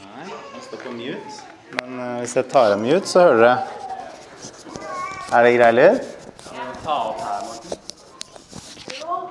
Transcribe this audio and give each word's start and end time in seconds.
Nei, 0.00 0.26
den 0.26 0.62
står 0.64 0.78
på 0.84 0.92
mute. 0.92 1.36
Men 1.70 2.00
uh, 2.00 2.18
hvis 2.20 2.34
jeg 2.36 2.48
tar 2.50 2.74
av 2.74 2.80
mute, 2.82 3.06
så 3.06 3.22
hører 3.28 3.40
dere 3.44 3.58
Er 5.30 5.46
det 5.46 5.52
grei 5.54 5.70
lyd? 5.76 6.00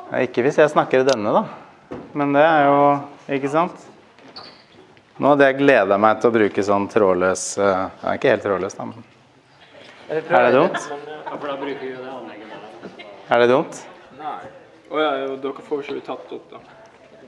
Ja, 0.10 0.22
ikke 0.24 0.46
hvis 0.46 0.60
jeg 0.62 0.72
snakker 0.72 1.04
i 1.04 1.08
denne, 1.08 1.34
da. 1.36 1.98
Men 2.18 2.32
det 2.38 2.46
er 2.46 2.68
jo 2.70 2.80
Ikke 3.36 3.52
sant? 3.52 3.86
Nå 5.20 5.34
hadde 5.34 5.50
jeg 5.50 5.60
gleda 5.60 5.98
meg 6.00 6.22
til 6.22 6.32
å 6.32 6.36
bruke 6.38 6.64
sånn 6.64 6.88
trådløs 6.94 7.44
uh, 7.60 7.90
ja, 7.92 8.16
Ikke 8.16 8.32
helt 8.32 8.46
trådløs, 8.48 8.78
da, 8.80 8.88
men 8.88 9.04
Er 10.10 10.48
det 10.48 10.56
dumt? 10.56 10.80
Det. 10.80 11.20
Er 13.30 13.44
det 13.44 13.52
dumt? 13.52 13.84
Nei. 14.18 14.40
Å 14.90 15.02
ja, 15.04 15.10
dere 15.44 15.68
får 15.68 15.84
ikke 15.84 16.02
tatt 16.08 16.32
opp, 16.34 16.48
da. 16.56 16.79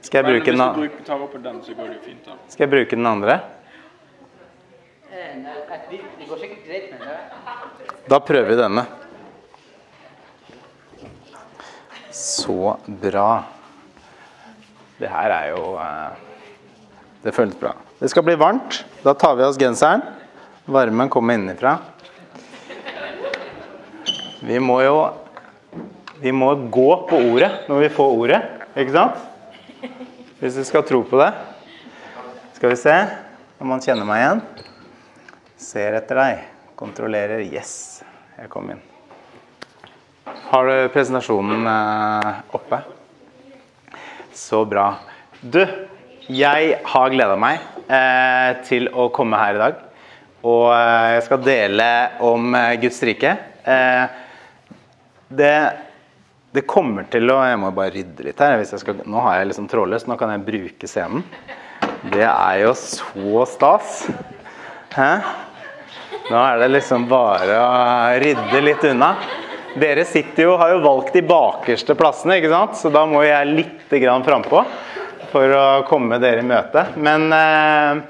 Skal 0.01 0.21
jeg 0.21 0.25
bruke 0.25 0.51
hvis 0.51 0.59
den, 0.59 0.91
du 0.97 1.03
tar 1.05 1.21
opp 1.21 1.33
den, 1.43 1.59
så 1.61 1.75
går 1.77 1.91
det 1.91 1.95
jo 1.99 2.03
fint, 2.09 2.25
da. 2.25 2.37
skal 2.49 2.65
jeg 2.65 2.71
bruke 2.71 2.97
den 2.97 3.09
andre? 3.09 3.39
Det 5.91 6.27
går 6.29 6.39
sikkert 6.39 6.65
greit 6.65 6.91
med 6.93 7.01
det. 7.05 7.17
Da 8.09 8.19
prøver 8.23 8.49
vi 8.49 8.57
denne. 8.57 8.83
Så 12.15 12.77
bra. 13.03 13.43
Det 15.01 15.09
her 15.11 15.33
er 15.35 15.49
jo 15.51 15.61
eh, 15.81 16.19
Det 17.23 17.33
føles 17.35 17.55
bra. 17.59 17.73
Det 17.99 18.09
skal 18.11 18.25
bli 18.25 18.35
varmt. 18.39 18.81
Da 19.03 19.13
tar 19.13 19.35
vi 19.37 19.43
av 19.45 19.53
oss 19.53 19.59
genseren. 19.59 20.03
Varmen 20.65 21.09
kommer 21.09 21.37
innenfra. 21.37 21.77
Vi 24.41 24.59
må 24.59 24.81
jo 24.81 24.95
Vi 26.21 26.31
må 26.31 26.53
gå 26.69 26.89
på 27.09 27.19
ordet 27.33 27.51
når 27.69 27.79
vi 27.81 27.93
får 27.95 28.17
ordet, 28.23 28.39
ikke 28.77 28.93
sant? 28.93 29.30
Hvis 30.41 30.55
du 30.57 30.63
skal 30.65 30.83
tro 30.85 31.01
på 31.05 31.17
det. 31.21 31.31
Skal 32.57 32.73
vi 32.73 32.77
se 32.77 32.93
om 33.61 33.71
han 33.73 33.81
kjenner 33.81 34.05
meg 34.05 34.21
igjen. 34.21 34.41
Ser 35.61 35.97
etter 35.97 36.17
deg. 36.21 36.47
Kontrollerer. 36.77 37.43
Yes, 37.45 38.01
jeg 38.37 38.49
kom 38.49 38.69
inn. 38.73 38.81
Har 40.51 40.67
du 40.67 40.89
presentasjonen 40.93 41.65
eh, 41.69 42.41
oppe? 42.57 42.81
Så 44.33 44.63
bra. 44.69 44.87
Du, 45.41 45.61
jeg 46.29 46.73
har 46.93 47.13
gleda 47.13 47.37
meg 47.39 47.61
eh, 47.85 48.61
til 48.67 48.89
å 48.93 49.09
komme 49.13 49.39
her 49.41 49.57
i 49.57 49.61
dag. 49.61 49.79
Og 50.41 50.67
eh, 50.75 51.07
jeg 51.15 51.25
skal 51.29 51.45
dele 51.45 51.87
om 52.25 52.57
Guds 52.81 53.01
rike. 53.09 53.37
Det, 55.31 55.55
det 56.51 56.65
kommer 56.67 57.07
til 57.11 57.31
å 57.31 57.39
Jeg 57.47 57.59
må 57.61 57.71
bare 57.75 57.93
rydde 57.95 58.25
litt 58.27 58.41
her. 58.43 58.63
Skal, 58.67 59.03
nå 59.07 59.23
har 59.23 59.39
jeg 59.39 59.51
liksom 59.51 59.69
trådløst, 59.71 60.09
nå 60.11 60.17
kan 60.19 60.33
jeg 60.33 60.45
bruke 60.47 60.89
scenen. 60.89 61.23
Det 62.11 62.25
er 62.27 62.57
jo 62.65 62.73
så 62.77 63.45
stas. 63.47 64.03
Hæ? 64.91 65.11
Nå 66.31 66.37
er 66.37 66.59
det 66.61 66.71
liksom 66.73 67.07
bare 67.11 67.55
å 67.59 68.19
rydde 68.21 68.63
litt 68.63 68.83
unna. 68.91 69.13
Dere 69.79 70.03
sitter 70.03 70.49
jo, 70.49 70.55
har 70.59 70.73
jo 70.73 70.81
valgt 70.83 71.15
de 71.15 71.23
bakerste 71.23 71.95
plassene, 71.95 72.41
ikke 72.41 72.51
sant? 72.51 72.75
så 72.75 72.91
da 72.91 73.05
må 73.07 73.23
jeg 73.23 73.53
litt 73.55 73.93
frampå 74.27 74.65
for 75.31 75.55
å 75.55 75.65
komme 75.87 76.19
dere 76.19 76.43
i 76.43 76.47
møte. 76.47 76.89
Men 76.99 77.31
eh, 77.31 78.01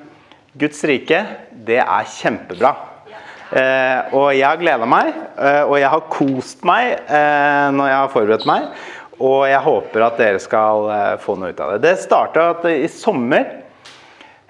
Guds 0.58 0.82
rike, 0.90 1.22
det 1.54 1.78
er 1.84 2.10
kjempebra. 2.10 2.74
Eh, 3.52 4.14
og 4.16 4.30
jeg 4.32 4.48
har 4.48 4.60
gleda 4.62 4.88
meg, 4.88 5.12
eh, 5.36 5.64
og 5.66 5.76
jeg 5.80 5.92
har 5.92 6.06
kost 6.12 6.62
meg 6.68 6.94
eh, 7.04 7.68
når 7.76 7.90
jeg 7.92 7.98
har 7.98 8.14
forberedt 8.14 8.48
meg. 8.50 8.70
Og 9.22 9.42
jeg 9.50 9.66
håper 9.66 10.06
at 10.08 10.22
dere 10.22 10.40
skal 10.42 10.88
eh, 10.96 11.18
få 11.22 11.36
noe 11.38 11.52
ut 11.52 11.60
av 11.62 11.76
det. 11.76 11.82
Det 11.90 11.98
starta 12.06 12.54
i 12.72 12.88
sommer 12.92 13.62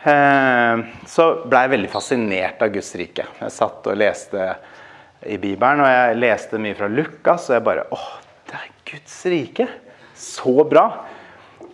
Eh, 0.04 0.80
så 1.06 1.26
ble 1.46 1.60
jeg 1.62 1.72
veldig 1.76 1.90
fascinert 1.94 2.62
av 2.66 2.74
Guds 2.74 2.90
rike. 2.98 3.28
Jeg 3.38 3.54
satt 3.54 3.86
og 3.86 4.00
leste 4.02 4.48
i 5.30 5.38
Bibelen, 5.38 5.84
og 5.84 5.92
jeg 5.92 6.18
leste 6.18 6.62
mye 6.62 6.78
fra 6.78 6.90
Lukas, 6.90 7.50
og 7.50 7.58
jeg 7.58 7.66
bare 7.68 7.86
Åh, 7.94 8.08
det 8.50 8.58
er 8.58 8.72
Guds 8.92 9.18
rike! 9.30 9.68
Så 10.18 10.56
bra! 10.70 10.88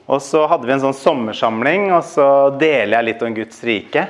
Og 0.07 0.19
så 0.23 0.43
hadde 0.47 0.67
vi 0.67 0.75
en 0.75 0.83
sånn 0.83 0.95
sommersamling, 0.95 1.89
og 1.95 2.03
så 2.07 2.27
deler 2.59 2.97
jeg 2.97 3.07
litt 3.09 3.23
om 3.27 3.35
Guds 3.35 3.63
rike. 3.67 4.05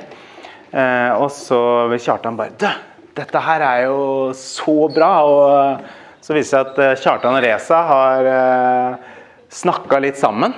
Eh, 0.70 1.10
og 1.14 1.30
så 1.34 1.60
Kjartan 1.94 2.36
bare 2.38 2.58
Du, 2.58 2.68
dette 3.18 3.40
her 3.42 3.64
er 3.66 3.84
jo 3.88 4.30
så 4.36 4.76
bra! 4.94 5.12
Og 5.26 6.24
så 6.24 6.36
viser 6.36 6.38
det 6.38 6.50
seg 6.50 6.66
at 6.66 6.80
eh, 6.84 6.96
Kjartan 7.02 7.38
og 7.38 7.44
Reza 7.44 7.78
har 7.88 8.28
eh, 8.30 9.14
snakka 9.58 10.00
litt 10.04 10.18
sammen. 10.20 10.54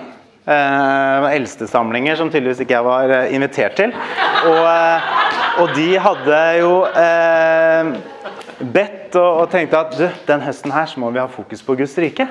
Eh, 0.50 1.26
eldstesamlinger 1.36 2.18
som 2.18 2.30
tydeligvis 2.32 2.64
ikke 2.64 2.76
jeg 2.76 2.86
var 2.86 3.14
eh, 3.14 3.34
invitert 3.36 3.78
til. 3.78 3.94
Og, 4.50 4.62
eh, 4.66 5.10
og 5.62 5.74
de 5.76 5.88
hadde 6.06 6.40
jo 6.58 6.72
eh, 6.90 7.92
bedt 8.60 9.16
og, 9.20 9.44
og 9.44 9.46
tenkte 9.52 9.84
at 9.84 9.96
du, 9.96 10.06
den 10.28 10.44
høsten 10.44 10.74
her 10.74 10.90
så 10.90 11.00
må 11.00 11.12
vi 11.14 11.22
ha 11.22 11.28
fokus 11.30 11.62
på 11.64 11.78
Guds 11.80 11.96
rike. 12.02 12.26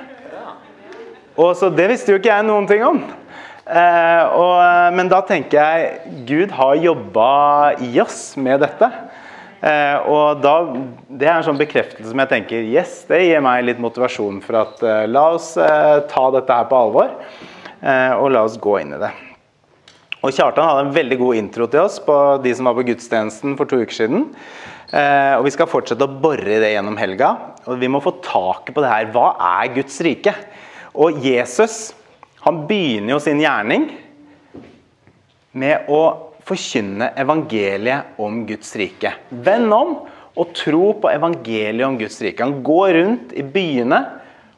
Og 1.40 1.54
så 1.56 1.70
Det 1.72 1.88
visste 1.88 2.12
jo 2.12 2.20
ikke 2.20 2.34
jeg 2.34 2.46
noen 2.50 2.68
ting 2.68 2.84
om. 2.84 3.00
Eh, 3.70 4.24
og, 4.36 4.60
men 4.98 5.10
da 5.10 5.22
tenker 5.24 5.62
jeg 5.62 6.26
Gud 6.28 6.54
har 6.58 6.84
jobba 6.84 7.32
i 7.86 7.94
oss 8.04 8.34
med 8.42 8.60
dette. 8.66 8.90
Eh, 9.60 10.08
og 10.08 10.40
da, 10.40 10.54
Det 11.10 11.28
er 11.28 11.34
en 11.36 11.46
sånn 11.50 11.60
bekreftelse 11.60 12.14
som 12.14 12.22
jeg 12.24 12.32
tenker 12.32 12.68
yes, 12.72 13.02
det 13.10 13.26
gir 13.26 13.42
meg 13.44 13.66
litt 13.68 13.82
motivasjon 13.84 14.40
for 14.46 14.62
at 14.62 14.84
eh, 14.88 15.08
la 15.12 15.26
oss 15.36 15.52
eh, 15.60 16.00
ta 16.08 16.26
dette 16.36 16.60
her 16.62 16.70
på 16.70 16.84
alvor. 16.86 17.16
Og 17.80 18.26
la 18.36 18.42
oss 18.44 18.58
gå 18.60 18.74
inn 18.82 18.90
i 18.92 18.98
det. 19.00 19.14
Og 20.20 20.34
Kjartan 20.36 20.66
hadde 20.68 20.82
en 20.84 20.98
veldig 20.98 21.18
god 21.22 21.38
intro 21.40 21.68
til 21.72 21.86
oss 21.86 21.96
på 22.04 22.16
de 22.44 22.52
som 22.52 22.68
var 22.68 22.76
på 22.76 22.84
gudstjenesten 22.90 23.54
for 23.56 23.72
to 23.72 23.80
uker 23.80 23.96
siden. 23.96 24.26
Og 24.92 25.46
Vi 25.46 25.54
skal 25.56 25.70
fortsette 25.72 26.04
å 26.04 26.18
bore 26.20 26.44
i 26.44 26.60
det 26.60 26.74
gjennom 26.74 27.00
helga. 27.00 27.30
Og 27.72 27.80
Vi 27.80 27.88
må 27.88 28.02
få 28.04 28.18
taket 28.20 28.76
på 28.76 28.84
det 28.84 28.92
her. 28.92 29.08
Hva 29.16 29.30
er 29.62 29.72
Guds 29.78 29.96
rike? 30.04 30.36
Og 30.92 31.24
Jesus 31.24 31.94
han 32.44 32.66
begynner 32.68 33.16
jo 33.16 33.22
sin 33.24 33.40
gjerning 33.40 33.90
med 35.60 35.90
å 35.92 36.29
forkynne 36.50 37.12
evangeliet 37.20 38.20
om 38.22 38.44
Guds 38.50 38.74
rike. 38.80 39.14
Venn 39.30 39.70
om 39.74 40.00
og 40.40 40.54
tro 40.58 40.94
på 41.02 41.12
evangeliet 41.12 41.88
om 41.88 41.98
Guds 42.00 42.20
rike. 42.26 42.46
Han 42.46 42.64
går 42.66 42.96
rundt 43.00 43.36
i 43.38 43.46
byene 43.46 44.02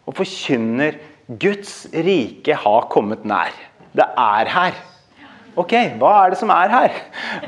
og 0.08 0.16
forkynner 0.18 0.98
Guds 1.42 1.86
rike 1.94 2.56
har 2.64 2.88
kommet 2.92 3.28
nær. 3.28 3.54
Det 3.96 4.08
er 4.08 4.52
her. 4.52 4.80
Ok, 5.60 5.74
hva 6.00 6.12
er 6.24 6.32
det 6.32 6.40
som 6.40 6.52
er 6.56 6.72
her? 6.72 7.00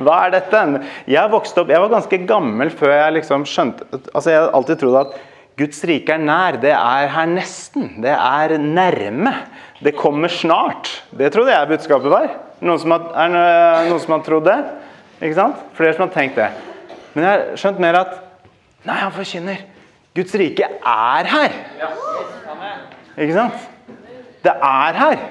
Hva 0.03 0.17
er 0.25 0.33
dette? 0.33 0.63
Jeg 1.07 1.31
vokste 1.31 1.63
opp, 1.63 1.71
jeg 1.71 1.79
var 1.79 1.91
ganske 1.93 2.19
gammel 2.27 2.71
før 2.75 2.91
jeg 2.97 3.15
liksom 3.19 3.45
skjønte 3.47 3.87
altså 4.11 4.33
Jeg 4.33 4.41
hadde 4.41 4.57
alltid 4.59 4.81
trodd 4.81 4.97
at 5.05 5.13
Guds 5.59 5.83
rike 5.85 6.15
er 6.15 6.23
nær. 6.23 6.57
Det 6.59 6.73
er 6.73 7.11
her 7.13 7.29
nesten. 7.29 7.91
Det 8.03 8.11
er 8.11 8.55
nærme. 8.57 9.35
Det 9.83 9.93
kommer 9.95 10.31
snart. 10.31 10.89
Det 11.13 11.29
trodde 11.33 11.53
jeg 11.53 11.69
budskapet 11.69 12.11
var. 12.11 12.31
Noen 12.63 12.79
som 12.79 12.93
har, 12.95 13.07
er 13.25 13.33
det 13.33 13.89
noen 13.91 14.01
som 14.01 14.15
har 14.15 14.23
trodd 14.25 14.47
det? 14.47 14.59
Ikke 15.19 15.35
sant? 15.37 15.59
Flere 15.77 15.95
som 15.97 16.05
har 16.05 16.13
tenkt 16.15 16.39
det. 16.39 16.49
Men 17.13 17.25
jeg 17.25 17.31
har 17.33 17.59
skjønt 17.59 17.81
mer 17.83 17.99
at 17.99 18.19
Nei, 18.83 18.97
han 18.99 19.13
forkynner. 19.15 19.61
Guds 20.13 20.33
rike 20.35 20.67
er 20.67 21.29
her. 21.31 21.53
Ikke 23.15 23.35
sant? 23.37 23.69
Det 24.43 24.51
er 24.51 24.97
her. 24.99 25.21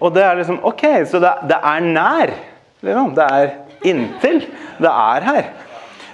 Og 0.00 0.14
det 0.16 0.22
er 0.24 0.38
liksom 0.38 0.62
OK, 0.64 0.84
så 1.10 1.20
det, 1.20 1.32
det 1.50 1.58
er 1.60 1.84
nær. 1.84 2.32
Liksom. 2.80 3.10
Det 3.18 3.26
er 3.26 3.50
inntil. 3.90 4.40
Det 4.80 4.92
er 4.92 5.26
her. 5.28 5.50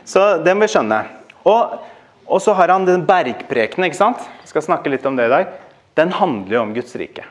Så 0.06 0.24
det 0.42 0.56
må 0.56 0.66
vi 0.66 0.72
skjønne. 0.74 0.98
Og, 1.46 1.78
og 2.26 2.42
så 2.42 2.56
har 2.58 2.74
han 2.74 2.86
den 2.88 3.06
bergprekenen, 3.06 3.86
ikke 3.86 4.00
sant? 4.00 4.26
Jeg 4.42 4.50
skal 4.50 4.66
snakke 4.66 4.90
litt 4.90 5.06
om 5.06 5.18
det 5.18 5.28
i 5.28 5.34
dag. 5.36 5.54
Den 5.96 6.10
handler 6.18 6.58
jo 6.58 6.64
om 6.66 6.74
Guds 6.74 6.98
rike. 6.98 7.24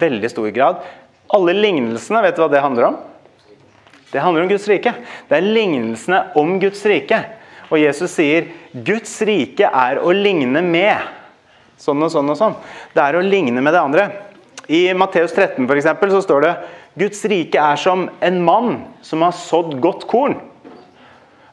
Veldig 0.00 0.30
stor 0.30 0.46
grad. 0.54 0.86
Alle 1.36 1.54
lignelsene, 1.54 2.22
vet 2.24 2.36
du 2.36 2.42
hva 2.42 2.50
det 2.50 2.62
handler 2.64 2.88
om? 2.90 2.96
Det 4.10 4.22
handler 4.22 4.42
om 4.42 4.50
Guds 4.50 4.66
rike. 4.68 4.92
Det 5.28 5.36
er 5.38 5.46
lignelsene 5.46 6.24
om 6.38 6.56
Guds 6.62 6.82
rike. 6.90 7.20
Og 7.70 7.78
Jesus 7.78 8.16
sier 8.16 8.48
Guds 8.74 9.12
rike 9.26 9.68
er 9.68 10.00
å 10.02 10.10
ligne 10.14 10.62
med 10.64 10.98
sånn 11.80 12.02
og 12.02 12.10
sånn 12.12 12.32
og 12.32 12.38
sånn. 12.38 12.58
Det 12.94 13.04
er 13.04 13.16
å 13.16 13.24
ligne 13.24 13.62
med 13.62 13.76
det 13.76 13.82
andre. 13.82 14.08
I 14.70 14.88
Matteus 14.94 15.32
13 15.34 15.66
for 15.66 15.78
eksempel, 15.78 16.10
så 16.10 16.22
står 16.24 16.44
det 16.44 16.52
Guds 16.98 17.22
rike 17.30 17.62
er 17.62 17.78
som 17.78 18.08
en 18.22 18.42
mann 18.42 18.80
som 19.06 19.22
har 19.22 19.34
sådd 19.38 19.78
godt 19.82 20.08
korn. 20.10 20.36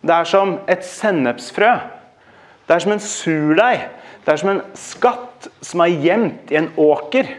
Det 0.02 0.14
er 0.14 0.30
som 0.30 0.58
et 0.70 0.86
sennepsfrø. 0.86 1.76
Det 2.68 2.76
er 2.76 2.84
som 2.84 2.94
en 2.94 3.04
surdeig. 3.04 3.88
Det 4.26 4.34
er 4.34 4.42
som 4.42 4.52
en 4.56 4.64
skatt 4.78 5.50
som 5.64 5.86
er 5.86 6.02
gjemt 6.04 6.52
i 6.52 6.58
en 6.60 6.72
åker. 6.82 7.30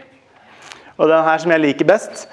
Og 0.99 1.07
den 1.11 1.23
her 1.27 1.39
som 1.39 1.51
jeg 1.53 1.63
liker 1.63 1.87
best, 1.87 2.27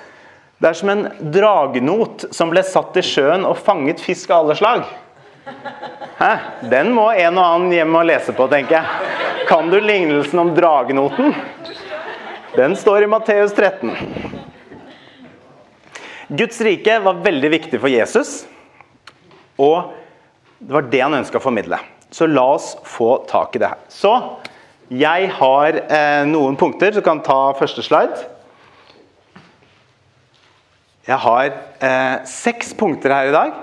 det 0.57 0.69
er 0.71 0.77
som 0.79 0.89
en 0.89 1.09
dragnot 1.21 2.25
som 2.33 2.53
ble 2.53 2.63
satt 2.65 2.97
i 2.97 3.05
sjøen 3.05 3.45
og 3.45 3.59
fanget 3.61 4.01
fisk 4.01 4.31
av 4.33 4.47
alle 4.47 4.57
slag. 4.57 4.87
Hæ? 6.17 6.31
Den 6.73 6.95
må 6.97 7.11
en 7.13 7.37
og 7.37 7.45
annen 7.45 7.75
hjem 7.77 7.99
og 7.99 8.07
lese 8.09 8.33
på, 8.37 8.47
tenker 8.49 8.79
jeg. 8.79 9.45
Kan 9.51 9.69
du 9.71 9.77
lignelsen 9.83 10.41
om 10.41 10.55
dragnoten? 10.57 11.35
Den 12.57 12.77
står 12.79 13.05
i 13.05 13.11
Matteus 13.13 13.53
13. 13.53 13.93
Guds 16.29 16.61
rike 16.65 16.97
var 17.05 17.21
veldig 17.23 17.51
viktig 17.53 17.79
for 17.79 17.93
Jesus, 17.93 18.47
og 19.61 19.93
det 20.59 20.73
var 20.73 20.89
det 20.91 21.03
han 21.05 21.19
ønska 21.21 21.39
å 21.39 21.45
formidle. 21.45 21.79
Så 22.11 22.27
la 22.31 22.47
oss 22.57 22.73
få 22.89 23.19
tak 23.29 23.55
i 23.55 23.61
det 23.61 23.69
her. 23.75 23.85
Så 23.93 24.15
jeg 24.89 25.29
har 25.37 25.79
eh, 25.85 26.25
noen 26.27 26.57
punkter. 26.59 26.97
Du 26.97 27.03
kan 27.05 27.21
ta 27.23 27.53
første 27.59 27.85
slide. 27.85 28.25
Jeg 31.07 31.23
har 31.23 31.53
eh, 31.87 32.17
seks 32.27 32.73
punkter 32.75 33.15
her 33.15 33.31
i 33.31 33.35
dag. 33.35 33.55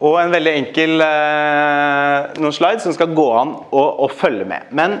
Og 0.00 0.16
en 0.16 0.32
veldig 0.32 0.52
enkel 0.62 1.02
eh, 1.04 2.30
noen 2.40 2.54
slides 2.56 2.86
som 2.86 2.94
skal 2.96 3.10
gå 3.16 3.26
an 3.36 3.56
å, 3.68 3.82
å 4.06 4.08
følge 4.08 4.46
med. 4.48 4.70
Men 4.72 5.00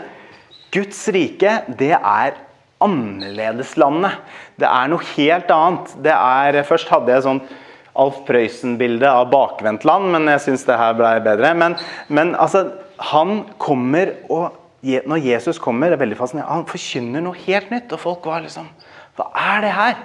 Guds 0.74 1.00
rike, 1.14 1.60
det 1.78 1.94
er 1.96 2.36
annerledeslandet. 2.82 4.18
Det 4.60 4.68
er 4.68 4.90
noe 4.92 5.08
helt 5.14 5.50
annet. 5.54 5.96
Det 6.04 6.12
er, 6.14 6.60
først 6.68 6.90
hadde 6.92 7.14
jeg 7.14 7.26
sånn 7.28 7.42
Alf 8.00 8.20
Prøysen-bilde 8.26 9.08
av 9.08 9.30
bakvendtland, 9.32 10.12
men 10.14 10.28
jeg 10.34 10.44
syns 10.46 10.66
det 10.68 10.78
her 10.78 10.94
ble 10.98 11.16
bedre. 11.24 11.54
Men, 11.58 11.74
men 12.10 12.36
altså, 12.38 12.66
han 13.12 13.44
kommer 13.62 14.16
og 14.30 14.56
Når 14.80 15.18
Jesus 15.20 15.58
kommer, 15.60 15.90
det 15.90 15.98
er 15.98 16.00
veldig 16.00 16.16
fascinerende, 16.16 16.54
han 16.54 16.62
forkynner 16.64 17.20
noe 17.20 17.36
helt 17.42 17.68
nytt. 17.68 17.90
Og 17.92 18.00
folk 18.00 18.24
var 18.30 18.40
liksom 18.40 18.70
Hva 19.18 19.26
er 19.36 19.66
det 19.66 19.72
her? 19.76 19.98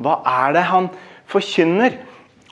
Hva 0.00 0.20
er 0.28 0.56
det 0.56 0.64
han 0.70 0.88
forkynner? 1.30 1.98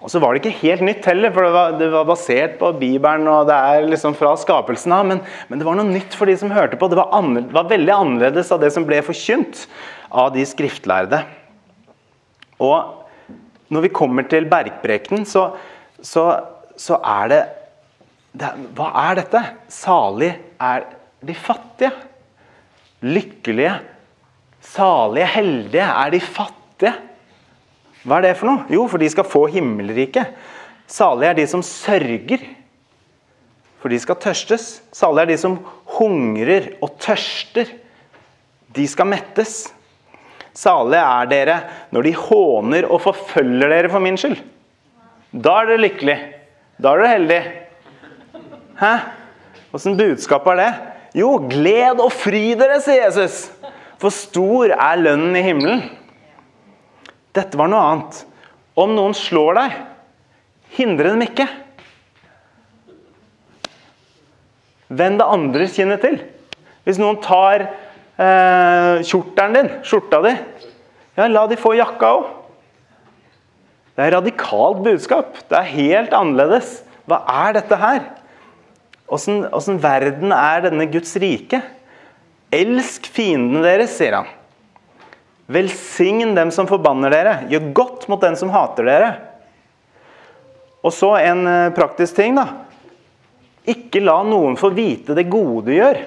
Og 0.00 0.08
så 0.08 0.20
var 0.20 0.32
det 0.32 0.40
ikke 0.40 0.62
helt 0.62 0.84
nytt 0.86 1.04
heller, 1.04 1.32
for 1.34 1.44
det 1.44 1.52
var, 1.52 1.74
det 1.76 1.88
var 1.92 2.06
basert 2.08 2.54
på 2.60 2.70
Bibelen. 2.80 3.28
og 3.28 3.48
det 3.50 3.56
er 3.56 3.88
liksom 3.88 4.14
fra 4.16 4.32
skapelsen 4.40 4.94
av, 4.96 5.04
men, 5.10 5.20
men, 5.48 5.60
det 5.60 5.66
var 5.66 5.76
noe 5.76 5.90
nytt 5.90 6.16
for 6.16 6.30
de 6.30 6.36
som 6.40 6.52
hørte 6.54 6.78
på. 6.80 6.88
Det 6.88 6.96
var, 6.96 7.10
anner, 7.16 7.44
var 7.52 7.68
veldig 7.68 7.92
annerledes 7.92 8.52
av 8.54 8.62
det 8.62 8.72
som 8.72 8.86
ble 8.88 9.02
forkynt 9.04 9.66
av 10.08 10.32
de 10.32 10.46
skriftlærde. 10.48 11.20
Og 12.64 13.68
når 13.70 13.86
vi 13.86 13.92
kommer 14.00 14.24
til 14.28 14.48
bergprekenen, 14.48 15.28
så, 15.28 15.50
så, 16.00 16.24
så 16.80 16.96
er 17.20 17.30
det, 17.32 17.42
det 18.40 18.54
Hva 18.78 18.88
er 19.04 19.20
dette? 19.20 19.44
Salig 19.68 20.32
er 20.56 20.88
de 21.20 21.36
fattige. 21.36 21.92
Lykkelige, 23.04 23.76
salige, 24.64 25.28
heldige 25.36 25.92
er 25.92 26.16
de 26.16 26.24
fattige. 26.24 26.96
Hva 28.04 28.18
er 28.18 28.30
det 28.30 28.36
for 28.38 28.48
noe? 28.48 28.64
Jo, 28.72 28.86
for 28.88 29.02
de 29.02 29.10
skal 29.12 29.28
få 29.28 29.44
himmelriket. 29.52 30.32
Salige 30.90 31.30
er 31.30 31.38
de 31.38 31.46
som 31.50 31.62
sørger, 31.64 32.42
for 33.80 33.92
de 33.92 33.98
skal 34.00 34.18
tørstes. 34.20 34.80
Salige 34.92 35.26
er 35.26 35.30
de 35.32 35.36
som 35.40 35.58
hungrer 35.96 36.72
og 36.80 36.96
tørster. 37.00 37.68
De 38.76 38.86
skal 38.88 39.08
mettes. 39.08 39.62
Salige 40.56 41.00
er 41.00 41.30
dere 41.30 41.58
når 41.94 42.08
de 42.08 42.16
håner 42.16 42.88
og 42.88 43.02
forfølger 43.04 43.70
dere 43.72 43.92
for 43.92 44.02
min 44.02 44.18
skyld. 44.20 44.40
Da 45.30 45.60
er 45.60 45.70
dere 45.70 45.84
lykkelige. 45.84 46.20
Da 46.80 46.92
er 46.92 47.02
dere 47.02 47.14
heldige. 47.14 47.54
Hæ? 48.80 48.94
Åssen 49.76 49.96
budskap 49.98 50.46
er 50.50 50.58
det? 50.58 50.70
Jo, 51.20 51.34
gled 51.50 52.00
og 52.02 52.12
fry 52.14 52.50
dere, 52.58 52.80
sier 52.82 53.04
Jesus. 53.06 53.44
For 54.00 54.14
stor 54.14 54.72
er 54.74 55.00
lønnen 55.00 55.36
i 55.36 55.44
himmelen. 55.44 55.82
Dette 57.36 57.58
var 57.58 57.70
noe 57.70 57.82
annet. 57.86 58.22
Om 58.80 58.94
noen 58.96 59.14
slår 59.16 59.58
deg, 59.58 59.76
hindre 60.78 61.12
dem 61.12 61.24
ikke. 61.26 61.46
Vend 64.90 65.20
det 65.20 65.28
andre 65.30 65.68
kinnet 65.70 66.02
til. 66.02 66.18
Hvis 66.86 66.98
noen 66.98 67.20
tar 67.22 67.66
eh, 67.66 69.02
kjortelen 69.06 69.56
din, 69.58 69.72
skjorta 69.86 70.22
di, 70.24 70.34
ja, 71.18 71.28
la 71.30 71.44
de 71.50 71.58
få 71.60 71.76
jakka 71.78 72.14
òg. 72.16 72.28
Det 73.94 74.06
er 74.06 74.14
radikalt 74.16 74.80
budskap. 74.86 75.36
Det 75.50 75.58
er 75.58 75.74
helt 75.74 76.14
annerledes. 76.16 76.80
Hva 77.10 77.20
er 77.44 77.58
dette 77.58 77.78
her? 77.78 78.02
Åssen 79.10 79.80
verden 79.82 80.32
er 80.34 80.64
denne 80.64 80.86
Guds 80.90 81.12
rike? 81.20 81.60
Elsk 82.54 83.06
fiendene 83.12 83.62
deres, 83.66 83.94
sier 83.98 84.16
han. 84.16 84.30
Velsign 85.50 86.34
dem 86.36 86.52
som 86.54 86.68
forbanner 86.70 87.10
dere. 87.10 87.34
Gjør 87.50 87.70
godt 87.74 88.06
mot 88.10 88.22
den 88.22 88.38
som 88.38 88.52
hater 88.54 88.86
dere. 88.86 89.10
Og 90.86 90.94
så 90.94 91.14
en 91.20 91.42
eh, 91.46 91.72
praktisk 91.76 92.16
ting, 92.16 92.38
da. 92.38 92.46
Ikke 93.68 94.02
la 94.02 94.20
noen 94.24 94.56
få 94.58 94.70
vite 94.74 95.16
det 95.18 95.28
gode 95.30 95.66
du 95.68 95.74
gjør. 95.76 96.00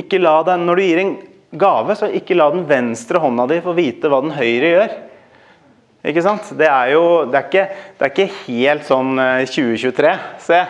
Ikke 0.00 0.20
la 0.22 0.38
den, 0.46 0.64
Når 0.66 0.76
du 0.78 0.82
gir 0.82 1.02
en 1.02 1.14
gave, 1.50 1.96
så 1.98 2.08
ikke 2.14 2.36
la 2.38 2.50
den 2.54 2.66
venstre 2.68 3.18
hånda 3.18 3.46
di 3.50 3.58
få 3.64 3.74
vite 3.74 4.10
hva 4.10 4.22
den 4.22 4.36
høyre 4.36 4.74
gjør. 4.74 4.94
Ikke 6.10 6.22
sant? 6.24 6.52
Det 6.56 6.68
er 6.70 6.94
jo 6.94 7.02
det 7.28 7.36
er 7.36 7.48
ikke, 7.48 7.64
det 7.98 8.06
er 8.06 8.12
ikke 8.14 8.44
helt 8.46 8.86
sånn 8.88 9.18
2023. 9.50 10.12
Eh, 10.14 10.22
Se. 10.46 10.60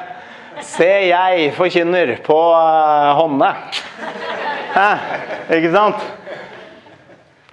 Se, 0.61 0.89
jeg 1.07 1.53
forkynner 1.57 2.17
på 2.25 2.37
uh, 2.37 3.13
hånda. 3.17 3.53
Hæ? 4.75 4.89
Ikke 5.57 5.71
sant? 5.73 6.03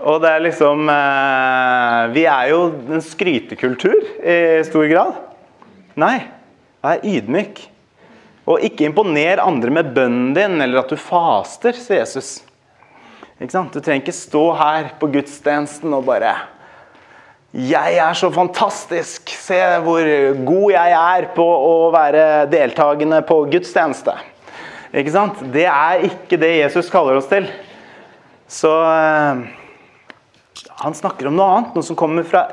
Og 0.07 0.21
det 0.23 0.29
er 0.31 0.43
liksom 0.45 0.87
eh, 0.91 2.01
Vi 2.15 2.23
er 2.31 2.51
jo 2.53 2.59
en 2.95 3.03
skrytekultur 3.03 3.97
i 4.23 4.37
stor 4.67 4.87
grad. 4.91 5.17
Nei, 5.99 6.21
vær 6.85 7.03
ydmyk. 7.03 7.63
Og 8.47 8.63
ikke 8.63 8.87
imponer 8.87 9.41
andre 9.43 9.73
med 9.73 9.89
bønnen 9.95 10.31
din 10.37 10.61
eller 10.63 10.85
at 10.85 10.93
du 10.93 10.99
faster, 10.99 11.75
sier 11.75 12.05
Jesus. 12.05 12.37
Ikke 13.37 13.51
sant? 13.51 13.73
Du 13.73 13.83
trenger 13.83 14.05
ikke 14.05 14.15
stå 14.15 14.45
her 14.57 14.93
på 15.01 15.09
gudstjenesten 15.17 15.91
og 15.93 16.07
bare 16.07 16.37
'Jeg 17.57 17.97
er 17.97 18.13
så 18.13 18.29
fantastisk! 18.29 19.29
Se 19.29 19.57
hvor 19.81 20.03
god 20.45 20.71
jeg 20.71 20.91
er 20.91 21.27
på 21.33 21.43
å 21.43 21.91
være 21.91 22.45
deltakende 22.51 23.21
på 23.25 23.45
gudstjeneste.' 23.49 24.17
Ikke 24.93 25.11
sant? 25.11 25.39
Det 25.53 25.65
er 25.65 26.03
ikke 26.07 26.37
det 26.37 26.59
Jesus 26.61 26.89
kaller 26.89 27.17
oss 27.17 27.27
til. 27.27 27.47
Så 28.47 28.71
eh, 28.71 29.47
han 30.77 30.93
snakker 30.93 31.27
om 31.29 31.37
noe 31.37 31.53
annet, 31.55 31.73
noe 31.75 31.85
som 31.85 31.97
kommer 31.97 32.25
fra, 32.27 32.43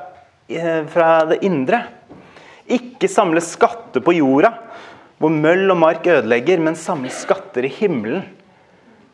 eh, 0.49 0.85
fra 0.89 1.25
det 1.29 1.43
indre. 1.45 1.83
Ikke 2.67 3.09
samle 3.09 3.43
skatter 3.45 4.01
på 4.01 4.15
jorda, 4.17 4.55
hvor 5.21 5.31
møll 5.31 5.71
og 5.71 5.77
mark 5.77 6.07
ødelegger, 6.09 6.61
men 6.61 6.75
samle 6.75 7.13
skatter 7.13 7.69
i 7.69 7.73
himmelen. 7.73 8.25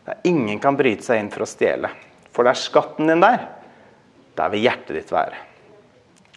Der 0.07 0.15
ingen 0.25 0.61
kan 0.63 0.79
bryte 0.79 1.03
seg 1.03 1.19
inn 1.19 1.31
for 1.31 1.43
å 1.43 1.51
stjele. 1.51 1.91
For 2.33 2.47
det 2.47 2.55
er 2.55 2.63
skatten 2.63 3.11
din 3.11 3.21
der. 3.21 3.49
Der 4.39 4.49
vil 4.49 4.63
hjertet 4.63 4.95
ditt 4.95 5.11
være. 5.11 5.35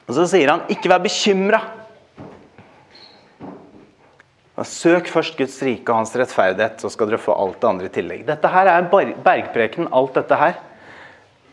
Og 0.07 0.15
Så 0.15 0.27
sier 0.27 0.49
han, 0.49 0.65
ikke 0.67 0.89
vær 0.89 0.99
bekymra. 0.99 1.62
Søk 4.63 5.07
først 5.09 5.38
Guds 5.38 5.55
rike 5.65 5.89
og 5.89 6.01
hans 6.01 6.13
rettferdighet, 6.15 6.81
så 6.81 6.89
skal 6.91 7.09
dere 7.09 7.21
få 7.21 7.33
alt 7.38 7.59
det 7.62 7.69
andre 7.69 7.86
i 7.89 7.93
tillegg. 7.93 8.25
Dette 8.25 8.50
her 8.53 8.69
er 8.69 8.89
bergpreken, 8.89 9.89
alt 9.91 10.13
dette 10.13 10.38
her. 10.38 10.59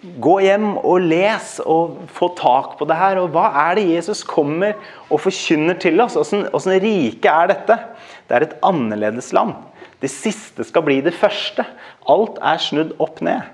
Gå 0.00 0.38
hjem 0.40 0.78
og 0.78 1.02
les 1.10 1.58
og 1.60 1.98
få 2.16 2.30
tak 2.38 2.78
på 2.78 2.86
det 2.88 2.96
her. 2.96 3.18
Og 3.20 3.34
hva 3.34 3.50
er 3.66 3.76
det 3.76 3.90
Jesus 3.90 4.22
kommer 4.24 4.78
og 5.10 5.20
forkynner 5.26 5.76
til 5.80 6.00
oss? 6.00 6.16
Åssen 6.16 6.78
rike 6.80 7.28
er 7.28 7.52
dette? 7.52 7.76
Det 8.24 8.38
er 8.38 8.46
et 8.46 8.56
annerledes 8.64 9.28
land. 9.36 9.52
Det 10.00 10.08
siste 10.08 10.64
skal 10.64 10.86
bli 10.86 11.02
det 11.04 11.12
første. 11.12 11.66
Alt 12.08 12.40
er 12.40 12.64
snudd 12.64 12.96
opp 13.02 13.20
ned. 13.24 13.44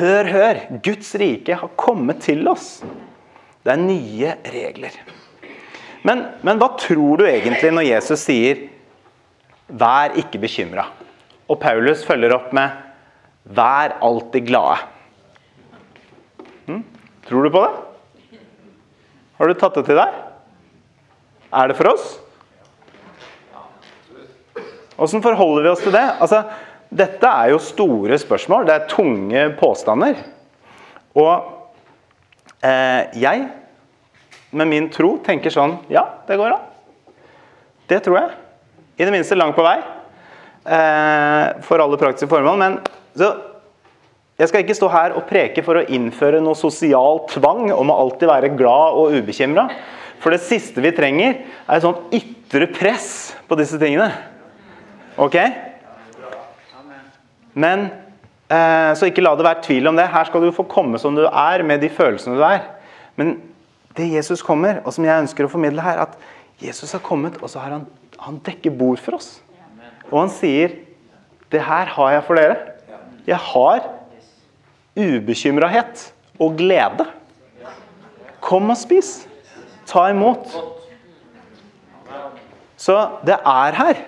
Hør, 0.00 0.26
hør! 0.26 0.64
Guds 0.82 1.14
rike 1.20 1.54
har 1.62 1.74
kommet 1.78 2.24
til 2.26 2.42
oss. 2.50 2.80
Det 3.62 3.70
er 3.70 3.82
nye 3.82 4.34
regler. 4.50 4.98
Men, 6.02 6.24
men 6.42 6.58
hva 6.58 6.72
tror 6.80 7.20
du 7.20 7.26
egentlig 7.28 7.70
når 7.76 7.86
Jesus 7.86 8.26
sier 8.26 8.66
'vær 9.70 10.16
ikke 10.18 10.40
bekymra'? 10.42 10.88
Og 11.46 11.60
Paulus 11.60 12.02
følger 12.02 12.34
opp 12.34 12.52
med 12.52 12.70
'vær 13.46 14.00
alltid 14.00 14.48
glade'. 14.48 14.88
Tror 17.26 17.46
du 17.46 17.50
på 17.52 17.62
det? 17.62 18.40
Har 19.38 19.48
du 19.48 19.54
tatt 19.56 19.78
det 19.78 19.86
til 19.88 19.96
deg? 19.96 20.18
Er 21.50 21.70
det 21.70 21.76
for 21.78 21.92
oss? 21.92 22.08
Åssen 25.00 25.22
forholder 25.24 25.64
vi 25.64 25.70
oss 25.72 25.80
til 25.80 25.94
det? 25.94 26.04
Altså, 26.20 26.42
dette 26.92 27.30
er 27.30 27.52
jo 27.54 27.62
store 27.62 28.18
spørsmål. 28.20 28.66
Det 28.68 28.74
er 28.74 28.90
tunge 28.90 29.44
påstander. 29.56 30.18
Og 31.16 31.32
eh, 32.66 33.08
jeg, 33.22 33.46
med 34.50 34.68
min 34.68 34.90
tro, 34.92 35.14
tenker 35.24 35.54
sånn 35.54 35.78
Ja, 35.90 36.04
det 36.28 36.36
går 36.38 36.52
an. 36.58 36.66
Det 37.90 38.02
tror 38.04 38.20
jeg. 38.20 38.36
I 39.00 39.06
det 39.08 39.14
minste 39.14 39.38
langt 39.38 39.56
på 39.56 39.64
vei. 39.64 39.78
Eh, 40.68 41.46
for 41.64 41.80
alle 41.80 41.98
praktiske 41.98 42.28
formål. 42.30 42.60
Men 42.60 42.76
så 43.16 43.32
jeg 44.40 44.48
skal 44.48 44.62
ikke 44.64 44.76
stå 44.78 44.88
her 44.88 45.12
og 45.18 45.26
preke 45.28 45.60
for 45.64 45.76
å 45.76 45.86
innføre 45.92 46.38
noe 46.40 46.56
sosial 46.56 47.26
tvang 47.28 47.66
om 47.74 47.90
å 47.92 47.96
alltid 48.06 48.30
være 48.30 48.52
glad 48.56 48.96
og 48.96 49.16
ubekymra. 49.18 49.66
For 50.20 50.32
det 50.32 50.40
siste 50.44 50.80
vi 50.80 50.92
trenger, 50.96 51.42
er 51.68 51.74
et 51.76 51.84
sånt 51.84 52.14
ytre 52.16 52.68
press 52.72 53.34
på 53.48 53.58
disse 53.60 53.76
tingene. 53.80 54.08
Ok? 55.20 55.36
Men 57.52 57.90
eh, 58.48 58.92
Så 58.96 59.10
ikke 59.10 59.26
la 59.26 59.34
det 59.36 59.44
være 59.44 59.64
tvil 59.66 59.92
om 59.92 60.00
det. 60.00 60.08
Her 60.08 60.28
skal 60.28 60.46
du 60.46 60.56
få 60.56 60.64
komme 60.72 61.00
som 61.02 61.16
du 61.16 61.26
er, 61.26 61.66
med 61.66 61.84
de 61.84 61.92
følelsene 61.92 62.40
du 62.40 62.44
er. 62.46 62.64
Men 63.20 63.36
det 63.98 64.08
Jesus 64.14 64.40
kommer, 64.46 64.80
og 64.86 64.96
som 64.96 65.04
jeg 65.04 65.26
ønsker 65.26 65.44
å 65.44 65.52
formidle 65.52 65.84
her, 65.84 66.00
at 66.06 66.16
Jesus 66.64 66.96
har 66.96 67.04
kommet, 67.04 67.36
og 67.44 67.52
så 67.52 67.60
har 67.60 67.76
han, 67.76 67.88
han 68.24 68.40
dekker 68.46 68.72
bord 68.72 69.00
for 69.04 69.20
oss. 69.20 69.34
Og 70.08 70.22
han 70.22 70.32
sier 70.32 70.80
det 71.52 71.60
her 71.66 71.92
har 71.92 72.12
jeg 72.16 72.24
for 72.24 72.40
dere. 72.40 72.60
Jeg 73.28 73.36
har 73.52 73.99
ubekymrahet 74.98 76.10
og 76.40 76.56
glede. 76.58 77.06
Kom 78.40 78.72
og 78.72 78.78
spis. 78.80 79.20
Ta 79.88 80.08
imot. 80.12 80.48
Så 82.80 82.96
det 83.26 83.36
er 83.36 83.76
her. 83.76 84.04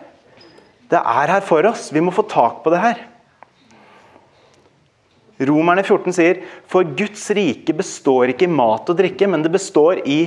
Det 0.92 1.00
er 1.00 1.32
her 1.34 1.44
for 1.44 1.64
oss. 1.68 1.90
Vi 1.92 2.00
må 2.04 2.12
få 2.14 2.24
tak 2.28 2.62
på 2.64 2.72
det 2.72 2.80
her. 2.82 3.00
Romerne 5.42 5.82
14 5.82 6.14
sier 6.14 6.42
for 6.70 6.86
Guds 6.96 7.24
rike 7.34 7.74
består 7.74 8.30
ikke 8.30 8.46
i 8.46 8.52
mat 8.52 8.90
og 8.92 8.98
drikke, 8.98 9.26
men 9.26 9.42
det 9.42 9.50
består 9.50 10.02
i 10.06 10.20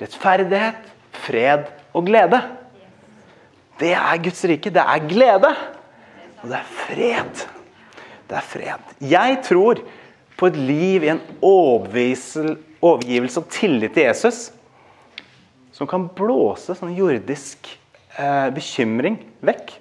rettferdighet, 0.00 0.90
fred 1.24 1.70
og 1.94 2.04
glede. 2.08 2.42
Det 3.80 3.94
er 3.96 4.22
Guds 4.22 4.44
rike. 4.50 4.70
Det 4.70 4.82
er 4.82 5.08
glede. 5.08 5.54
Og 6.42 6.50
det 6.50 6.58
er 6.58 6.70
fred. 6.84 7.46
Det 8.32 8.38
er 8.40 8.48
fred. 8.48 8.92
Jeg 9.04 9.40
tror 9.44 9.82
på 10.40 10.48
et 10.48 10.56
liv 10.56 11.04
i 11.04 11.10
en 11.12 11.20
overgivelse, 11.44 12.56
og 12.82 13.04
tillit 13.52 13.92
til 13.92 14.08
Jesus 14.08 14.46
som 15.76 15.88
kan 15.88 16.06
blåse 16.16 16.72
sånn 16.78 16.94
jordisk 16.96 17.68
eh, 18.16 18.48
bekymring 18.56 19.18
vekk. 19.44 19.74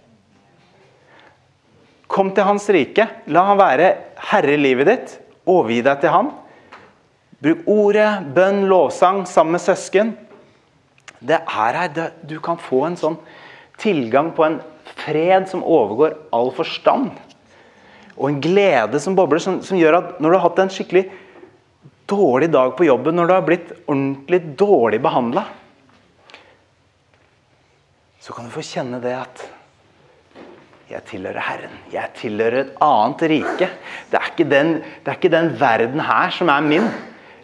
Kom 2.12 2.34
til 2.36 2.48
Hans 2.48 2.67
rike. 2.75 3.08
La 3.31 3.46
han 3.48 3.60
være 3.60 3.89
herre 4.31 4.58
i 4.58 4.60
livet 4.60 4.91
ditt. 4.91 5.15
Overgi 5.48 5.79
deg 5.88 6.03
til 6.03 6.12
han. 6.12 6.34
Bruk 7.41 7.63
ordet, 7.72 8.10
bønn, 8.36 8.65
lovsang 8.70 9.24
sammen 9.29 9.55
med 9.55 9.63
søsken. 9.63 10.12
Det 11.24 11.39
er 11.39 11.79
her 11.79 12.12
du 12.27 12.36
kan 12.43 12.60
få 12.60 12.84
en 12.89 13.00
sånn 13.00 13.17
tilgang 13.81 14.34
på 14.36 14.43
en 14.46 14.60
fred 15.05 15.48
som 15.50 15.63
overgår 15.63 16.20
all 16.36 16.51
forstand. 16.53 17.15
Og 18.22 18.30
en 18.30 18.42
glede 18.44 19.00
som 19.01 19.16
bobler, 19.18 19.42
som, 19.42 19.60
som, 19.66 19.80
gjør 19.80 19.98
at 19.98 20.20
når 20.22 20.30
du 20.30 20.38
har 20.38 20.46
hatt 20.46 20.62
en 20.62 20.74
skikkelig 20.74 21.08
dårlig 22.12 22.51
dag 22.54 22.75
på 22.78 22.86
jobben, 22.86 23.18
når 23.18 23.28
du 23.28 23.34
har 23.34 23.48
blitt 23.48 23.72
ordentlig 23.88 24.42
dårlig 24.60 25.00
behandla, 25.01 25.48
så 28.22 28.36
kan 28.38 28.46
du 28.46 28.54
få 28.54 28.62
kjenne 28.62 29.01
det 29.01 29.16
at 29.18 29.42
jeg 30.92 31.06
tilhører 31.08 31.42
Herren. 31.48 31.78
Jeg 31.90 32.13
tilhører 32.20 32.66
et 32.66 32.74
annet 32.84 33.24
rike. 33.32 33.70
Det 34.12 34.20
er 34.20 34.28
ikke 34.34 34.50
den, 34.51 34.74
det 34.84 35.10
er 35.10 35.18
ikke 35.18 35.32
den 35.34 35.54
verden 35.58 36.04
her 36.04 36.34
som 36.36 36.51
er 36.51 36.68
min. 36.68 36.90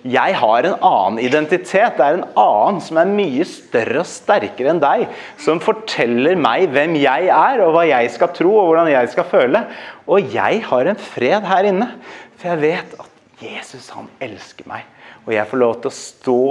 Jeg 0.07 0.35
har 0.39 0.67
en 0.67 0.77
annen 0.87 1.19
identitet. 1.19 1.97
Det 1.97 2.05
er 2.05 2.17
en 2.19 2.27
annen 2.39 2.79
som 2.83 2.99
er 3.01 3.09
mye 3.11 3.45
større 3.47 4.03
og 4.03 4.09
sterkere 4.09 4.71
enn 4.73 4.81
deg. 4.83 5.07
Som 5.41 5.61
forteller 5.63 6.39
meg 6.39 6.69
hvem 6.75 6.95
jeg 7.01 7.29
er, 7.33 7.63
og 7.65 7.73
hva 7.75 7.85
jeg 7.89 8.11
skal 8.13 8.31
tro 8.35 8.53
og 8.55 8.69
hvordan 8.69 8.91
jeg 8.93 9.13
skal 9.13 9.27
føle. 9.27 9.63
Og 10.07 10.35
jeg 10.35 10.61
har 10.69 10.91
en 10.91 11.01
fred 11.09 11.47
her 11.51 11.71
inne. 11.71 11.89
For 12.37 12.53
jeg 12.53 12.63
vet 12.63 12.99
at 13.01 13.41
Jesus 13.43 13.89
han 13.95 14.07
elsker 14.23 14.69
meg. 14.69 14.85
Og 15.25 15.33
jeg 15.35 15.49
får 15.49 15.61
lov 15.65 15.81
til 15.81 15.91
å 15.91 15.97
stå 15.97 16.41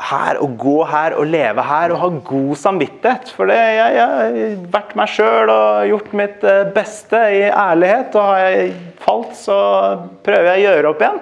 her 0.00 0.38
og 0.40 0.54
gå 0.58 0.76
her 0.88 1.14
og 1.18 1.26
leve 1.28 1.62
her 1.66 1.92
og 1.92 2.00
ha 2.00 2.10
god 2.26 2.52
samvittighet. 2.58 3.32
For 3.36 3.50
det, 3.50 3.58
jeg, 3.58 3.96
jeg 3.96 4.06
har 4.14 4.38
vært 4.72 4.94
meg 4.98 5.12
sjøl 5.12 5.52
og 5.52 5.88
gjort 5.90 6.14
mitt 6.20 6.46
eh, 6.46 6.62
beste 6.74 7.20
i 7.36 7.42
ærlighet. 7.48 8.16
Og 8.16 8.30
har 8.30 8.44
jeg 8.46 8.70
falt, 9.02 9.34
så 9.38 9.58
prøver 10.26 10.52
jeg 10.52 10.62
å 10.62 10.66
gjøre 10.68 10.94
opp 10.94 11.04
igjen. 11.04 11.20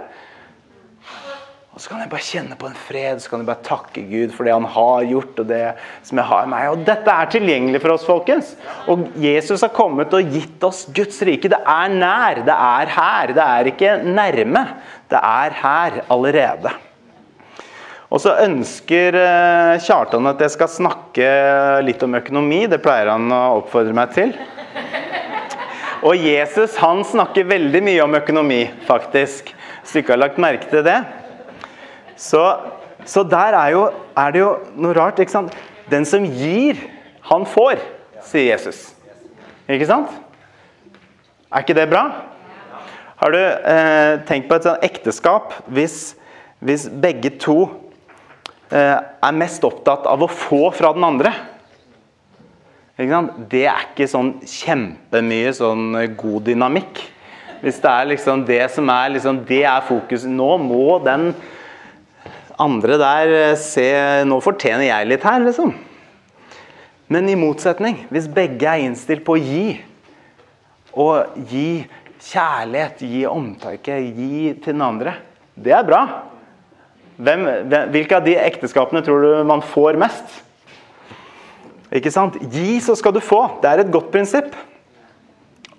Og 1.79 1.83
så 1.85 1.93
kan 1.93 2.01
jeg 2.03 2.11
bare 2.11 2.27
kjenne 2.27 2.57
på 2.59 2.67
en 2.67 2.73
fred, 2.75 3.21
så 3.23 3.31
kan 3.31 3.45
jeg 3.45 3.47
bare 3.47 3.63
takke 3.63 4.03
Gud 4.09 4.33
for 4.35 4.49
det 4.49 4.51
han 4.51 4.65
har 4.67 5.05
gjort. 5.07 5.37
og 5.39 5.47
det 5.47 5.77
som 6.03 6.19
jeg 6.19 6.27
har 6.27 6.47
i 6.47 6.51
meg. 6.51 6.71
Og 6.73 6.81
Dette 6.89 7.13
er 7.15 7.29
tilgjengelig 7.31 7.81
for 7.85 7.95
oss, 7.95 8.07
folkens. 8.09 8.49
Og 8.91 9.05
Jesus 9.23 9.63
har 9.63 9.71
kommet 9.71 10.17
og 10.19 10.33
gitt 10.35 10.65
oss 10.67 10.81
Guds 10.91 11.23
rike. 11.23 11.47
Det 11.47 11.61
er 11.63 11.93
nær. 11.95 12.41
Det 12.49 12.57
er 12.57 12.91
her. 12.97 13.33
Det 13.37 13.45
er 13.45 13.71
ikke 13.71 13.93
nærme. 14.09 14.63
Det 15.07 15.21
er 15.23 15.55
her 15.61 16.01
allerede. 16.11 16.73
Og 18.11 18.25
så 18.27 18.35
ønsker 18.43 19.21
eh, 19.21 19.77
Kjartan 19.87 20.27
at 20.33 20.43
jeg 20.43 20.57
skal 20.57 20.73
snakke 20.81 21.31
litt 21.87 22.03
om 22.03 22.19
økonomi. 22.19 22.65
Det 22.67 22.81
pleier 22.83 23.13
han 23.13 23.31
å 23.31 23.61
oppfordre 23.61 23.95
meg 23.95 24.19
til. 24.19 24.35
Og 26.03 26.27
Jesus 26.27 26.75
han 26.83 27.07
snakker 27.07 27.47
veldig 27.55 27.87
mye 27.87 28.03
om 28.03 28.19
økonomi, 28.19 28.65
faktisk. 28.91 29.55
Hvis 29.85 29.95
du 29.95 30.03
ikke 30.03 30.17
har 30.17 30.25
lagt 30.27 30.43
merke 30.43 30.75
til 30.75 30.83
det. 30.83 30.99
Så, 32.19 32.43
så 33.07 33.23
der 33.23 33.55
er, 33.55 33.73
jo, 33.77 33.85
er, 34.17 34.31
det 34.35 34.43
jo 34.43 34.53
noe 34.75 34.95
rart. 34.97 35.21
ikke 35.23 35.33
sant? 35.33 35.55
Den 35.89 36.05
som 36.09 36.25
gir, 36.27 36.81
han 37.31 37.47
får, 37.47 37.79
sier 38.27 38.51
Jesus. 38.51 38.89
Ikke 39.71 39.87
sant? 39.87 40.11
Er 41.49 41.63
ikke 41.63 41.77
det 41.79 41.87
bra? 41.93 42.05
Har 43.19 43.35
du 43.35 43.39
eh, 43.39 44.19
tenkt 44.29 44.49
på 44.51 44.59
et 44.59 44.67
sånt 44.67 44.85
ekteskap 44.87 45.55
hvis, 45.75 46.13
hvis 46.63 46.87
begge 47.03 47.33
to 47.41 47.57
eh, 48.71 48.99
er 48.99 49.39
mest 49.39 49.65
opptatt 49.67 50.07
av 50.07 50.23
å 50.23 50.31
få 50.31 50.69
fra 50.75 50.93
den 50.95 51.07
andre? 51.07 51.33
Det 52.99 53.63
er 53.71 53.87
ikke 53.87 54.09
sånn 54.11 54.33
kjempemye 54.43 55.53
sånn 55.55 55.93
god 56.19 56.49
dynamikk. 56.51 57.03
Hvis 57.63 57.79
det 57.83 57.91
er 57.91 58.11
liksom 58.11 58.43
det 58.47 58.65
som 58.75 58.91
er 58.91 59.13
liksom, 59.15 59.41
det 59.47 59.65
er 59.67 59.87
fokuset 59.87 60.31
Nå 60.31 60.57
må 60.63 60.99
den 61.03 61.31
andre 62.59 62.99
der 63.01 63.35
eh, 63.37 63.59
se 63.61 63.87
Nå 64.29 64.41
fortjener 64.45 64.89
jeg 64.89 65.09
litt 65.11 65.27
her, 65.27 65.43
liksom. 65.45 65.75
Men 67.09 67.29
i 67.31 67.39
motsetning, 67.39 68.03
hvis 68.13 68.29
begge 68.29 68.69
er 68.69 68.85
innstilt 68.85 69.25
på 69.25 69.39
å 69.39 69.41
gi, 69.41 69.79
og 70.99 71.39
gi 71.49 71.87
kjærlighet, 72.29 73.01
gi 73.07 73.23
omtanke, 73.31 73.97
gi 74.13 74.53
til 74.59 74.75
den 74.75 74.85
andre, 74.85 75.15
det 75.57 75.73
er 75.73 75.87
bra. 75.87 76.03
Hvem, 77.19 77.47
hvilke 77.95 78.19
av 78.19 78.27
de 78.27 78.37
ekteskapene 78.39 79.03
tror 79.07 79.25
du 79.25 79.31
man 79.49 79.65
får 79.65 79.97
mest? 79.99 80.37
Ikke 81.95 82.13
sant? 82.13 82.37
Gi, 82.53 82.77
så 82.85 82.95
skal 82.99 83.15
du 83.17 83.23
få. 83.25 83.41
Det 83.63 83.71
er 83.71 83.83
et 83.83 83.93
godt 83.95 84.11
prinsipp. 84.13 84.53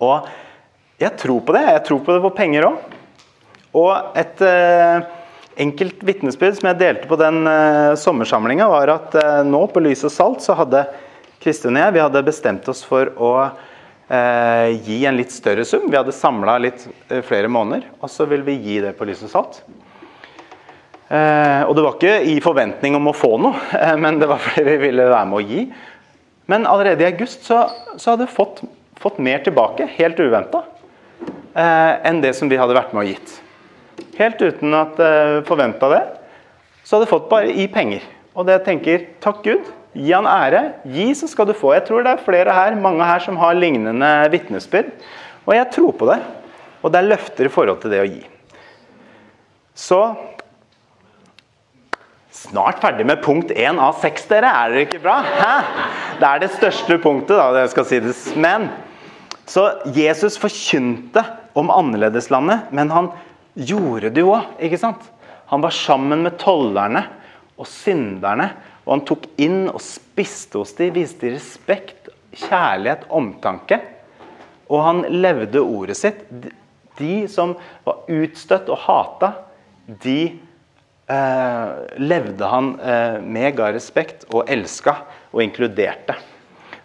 Og 0.01 0.25
jeg 0.99 1.13
tror 1.21 1.43
på 1.45 1.55
det. 1.55 1.63
Jeg 1.67 1.85
tror 1.87 2.01
på 2.03 2.15
det 2.15 2.23
på 2.25 2.33
penger 2.35 2.67
òg. 2.71 2.97
Og 3.77 4.17
et 4.17 4.41
eh, 4.41 5.05
enkelt 5.59 6.03
vitnesbyrd 6.05 6.57
som 6.57 6.69
jeg 6.69 6.79
delte 6.79 7.09
på 7.09 7.17
den 7.19 7.43
uh, 7.47 7.95
sommersamlinga, 7.99 8.67
var 8.71 8.93
at 8.93 9.17
uh, 9.19 9.41
nå 9.47 9.65
på 9.73 9.83
Lys 9.83 10.05
og 10.07 10.13
Salt 10.13 10.45
så 10.45 10.55
hadde 10.57 10.85
Kristin 11.43 11.75
og 11.75 11.83
jeg 11.83 11.95
vi 11.95 12.03
hadde 12.03 12.23
bestemt 12.27 12.69
oss 12.71 12.81
for 12.87 13.11
å 13.19 13.33
uh, 13.49 14.67
gi 14.87 15.01
en 15.07 15.19
litt 15.19 15.35
større 15.35 15.65
sum. 15.67 15.89
Vi 15.91 15.99
hadde 15.99 16.15
samla 16.15 16.57
litt 16.63 16.87
flere 17.27 17.51
måneder, 17.51 17.89
og 17.99 18.11
så 18.11 18.27
vil 18.29 18.45
vi 18.47 18.57
gi 18.63 18.79
det 18.83 18.95
på 18.97 19.07
Lys 19.09 19.25
og 19.27 19.33
Salt. 19.33 19.61
og 21.09 21.71
det 21.75 21.83
var 21.83 21.95
ikke 21.95 22.17
i 22.29 22.35
forventning 22.43 22.95
om 22.95 23.09
å 23.09 23.15
få 23.17 23.31
noe, 23.41 23.57
men 24.03 24.19
det 24.21 24.29
var 24.29 24.41
fordi 24.43 24.65
vi 24.67 24.77
ville 24.87 25.09
være 25.09 25.29
med 25.31 25.39
å 25.39 25.47
gi. 25.47 25.63
Men 26.49 26.67
allerede 26.69 27.03
i 27.03 27.09
august 27.09 27.45
så, 27.45 27.63
så 27.97 28.13
hadde 28.13 28.27
vi 28.27 28.35
fått, 28.35 28.63
fått 29.01 29.19
mer 29.21 29.41
tilbake, 29.45 29.89
helt 29.97 30.21
uventa, 30.21 30.63
enn 31.53 32.21
det 32.23 32.35
som 32.37 32.49
vi 32.49 32.57
hadde 32.61 32.77
vært 32.77 32.93
med 32.93 33.03
og 33.03 33.09
gitt 33.09 33.37
helt 34.19 34.41
uten 34.41 34.75
at 34.77 34.99
jeg 35.01 35.41
uh, 35.41 35.45
forventa 35.47 35.89
det, 35.91 36.01
så 36.83 36.95
hadde 36.95 37.07
jeg 37.07 37.13
fått 37.13 37.29
bare 37.31 37.53
i 37.53 37.67
penger. 37.71 38.05
Og 38.35 38.47
det 38.47 38.57
jeg 38.57 38.65
tenker 38.67 39.05
takk 39.23 39.43
Gud, 39.45 39.69
gi 39.97 40.11
han 40.13 40.29
ære. 40.29 40.63
Gi, 40.89 41.09
så 41.17 41.27
skal 41.29 41.49
du 41.49 41.55
få. 41.57 41.73
Jeg 41.75 41.87
tror 41.89 42.05
det 42.05 42.13
er 42.13 42.25
flere 42.25 42.55
her, 42.55 42.77
mange 42.79 43.05
her 43.05 43.21
som 43.23 43.39
har 43.41 43.57
lignende 43.57 44.09
vitnesbyrd. 44.33 44.91
Og 45.47 45.55
jeg 45.57 45.69
tror 45.75 45.95
på 45.97 46.09
det. 46.11 46.19
Og 46.79 46.93
det 46.93 47.01
er 47.01 47.09
løfter 47.11 47.49
i 47.49 47.53
forhold 47.53 47.81
til 47.83 47.93
det 47.93 48.03
å 48.03 48.09
gi. 48.09 48.21
Så 49.75 50.01
Snart 52.39 52.77
ferdig 52.79 53.03
med 53.09 53.19
punkt 53.19 53.49
1 53.51 53.79
av 53.83 53.97
6, 53.99 54.27
dere. 54.29 54.47
Er 54.47 54.71
dere 54.71 54.83
ikke 54.85 55.01
bra? 55.03 55.17
Hæ? 55.25 55.55
Det 56.21 56.27
er 56.27 56.43
det 56.43 56.51
største 56.53 56.95
punktet, 57.01 57.35
da, 57.35 57.49
det 57.51 57.65
skal 57.73 57.87
sies. 57.89 58.21
Men 58.39 58.69
så 59.49 59.65
Jesus 59.91 60.37
forkynte 60.39 61.23
om 61.57 61.71
annerledeslandet, 61.73 62.69
men 62.71 62.93
han 62.93 63.09
gjorde 63.59 64.13
jo 64.19 64.33
òg, 64.33 64.55
ikke 64.63 64.79
sant? 64.79 65.03
Han 65.49 65.63
var 65.63 65.73
sammen 65.73 66.23
med 66.25 66.37
tollerne 66.41 67.03
og 67.59 67.67
synderne, 67.67 68.51
og 68.85 68.93
han 68.95 69.05
tok 69.05 69.25
inn 69.41 69.63
og 69.69 69.81
spiste 69.83 70.61
hos 70.61 70.75
dem, 70.77 70.93
viste 70.95 71.33
respekt, 71.33 72.09
kjærlighet, 72.37 73.07
omtanke. 73.13 73.79
Og 74.69 74.83
han 74.85 75.01
levde 75.09 75.61
ordet 75.61 75.97
sitt. 75.97 76.21
De 76.99 77.23
som 77.31 77.55
var 77.85 78.05
utstøtt 78.11 78.69
og 78.69 78.81
hata, 78.85 79.31
de 80.03 80.19
eh, 81.09 81.69
levde 82.01 82.49
han 82.53 82.73
eh, 82.77 83.17
med, 83.21 83.51
ga 83.57 83.71
respekt 83.73 84.27
og 84.29 84.49
elska 84.51 84.95
og 85.31 85.43
inkluderte. 85.45 86.17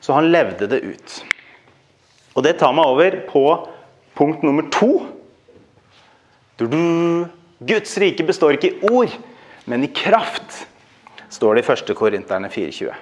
Så 0.00 0.16
han 0.16 0.30
levde 0.32 0.68
det 0.72 0.80
ut. 0.84 1.18
Og 2.34 2.44
det 2.44 2.56
tar 2.60 2.74
meg 2.76 2.88
over 2.88 3.20
på 3.28 3.44
punkt 4.18 4.44
nummer 4.44 4.66
to 4.74 5.13
Guds 6.58 7.96
rike 7.98 8.26
består 8.26 8.56
ikke 8.56 8.70
i 8.70 8.90
ord, 8.90 9.14
men 9.66 9.84
i 9.86 9.90
kraft, 9.90 10.66
står 11.32 11.58
det 11.58 11.64
i 11.64 11.72
1. 11.72 11.94
Korinterne 11.98 12.50
4,20. 12.52 12.92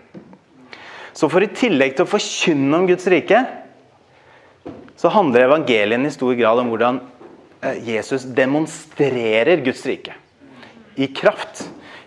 Så 1.12 1.28
for 1.28 1.44
i 1.44 1.50
tillegg 1.52 1.96
til 1.96 2.06
å 2.06 2.08
forkynne 2.08 2.78
om 2.78 2.86
Guds 2.88 3.04
rike, 3.12 3.42
så 4.96 5.10
handler 5.12 5.48
evangelien 5.48 6.06
i 6.06 6.12
stor 6.14 6.32
grad 6.38 6.62
om 6.62 6.70
hvordan 6.70 7.00
eh, 7.60 7.82
Jesus 7.90 8.24
demonstrerer 8.36 9.60
Guds 9.66 9.84
rike. 9.88 10.14
I 10.96 11.08
kraft. 11.12 11.66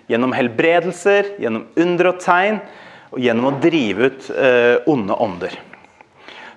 Gjennom 0.09 0.33
helbredelser, 0.37 1.35
gjennom 1.41 1.67
under 1.81 2.11
og 2.11 2.19
tegn, 2.21 2.59
og 3.11 3.21
gjennom 3.21 3.49
å 3.49 3.55
drive 3.61 4.09
ut 4.09 4.27
eh, 4.33 4.75
onde 4.89 5.17
ånder. 5.21 5.53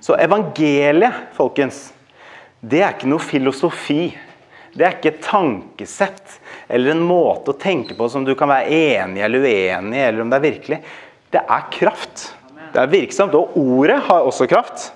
Så 0.05 0.17
evangeliet, 0.21 1.29
folkens, 1.37 1.89
det 2.61 2.83
er 2.85 2.95
ikke 2.95 3.11
noe 3.11 3.25
filosofi. 3.25 4.13
Det 4.75 4.85
er 4.85 4.97
ikke 4.97 5.13
et 5.15 5.25
tankesett 5.25 6.39
eller 6.69 6.93
en 6.93 7.05
måte 7.07 7.55
å 7.55 7.59
tenke 7.59 7.97
på 7.97 8.09
som 8.13 8.27
du 8.27 8.35
kan 8.39 8.51
være 8.51 8.69
enig 8.69 9.25
eller 9.25 9.47
uenig 9.47 10.03
eller 10.05 10.23
om 10.25 10.33
det 10.33 10.39
er 10.39 10.45
virkelig. 10.45 10.79
Det 11.33 11.43
er 11.43 11.67
kraft. 11.73 12.29
Det 12.73 12.81
er 12.83 12.93
virksomt. 12.93 13.37
Og 13.37 13.57
ordet 13.59 13.99
har 14.09 14.27
også 14.29 14.49
kraft. 14.51 14.91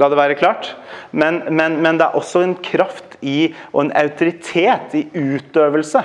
La 0.00 0.08
det 0.08 0.16
være 0.16 0.38
klart. 0.40 0.72
Men, 1.10 1.42
men, 1.52 1.76
men 1.84 2.00
det 2.00 2.08
er 2.08 2.16
også 2.16 2.44
en 2.46 2.54
kraft 2.64 3.18
i, 3.20 3.52
og 3.72 3.84
en 3.84 3.96
autoritet 4.00 4.96
i 4.96 5.04
utøvelse 5.12 6.00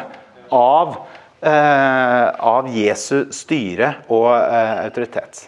av, 0.54 0.98
eh, 1.40 2.26
av 2.52 2.68
Jesu 2.76 3.30
styre 3.36 3.94
og 4.12 4.30
eh, 4.36 4.74
autoritet. 4.84 5.48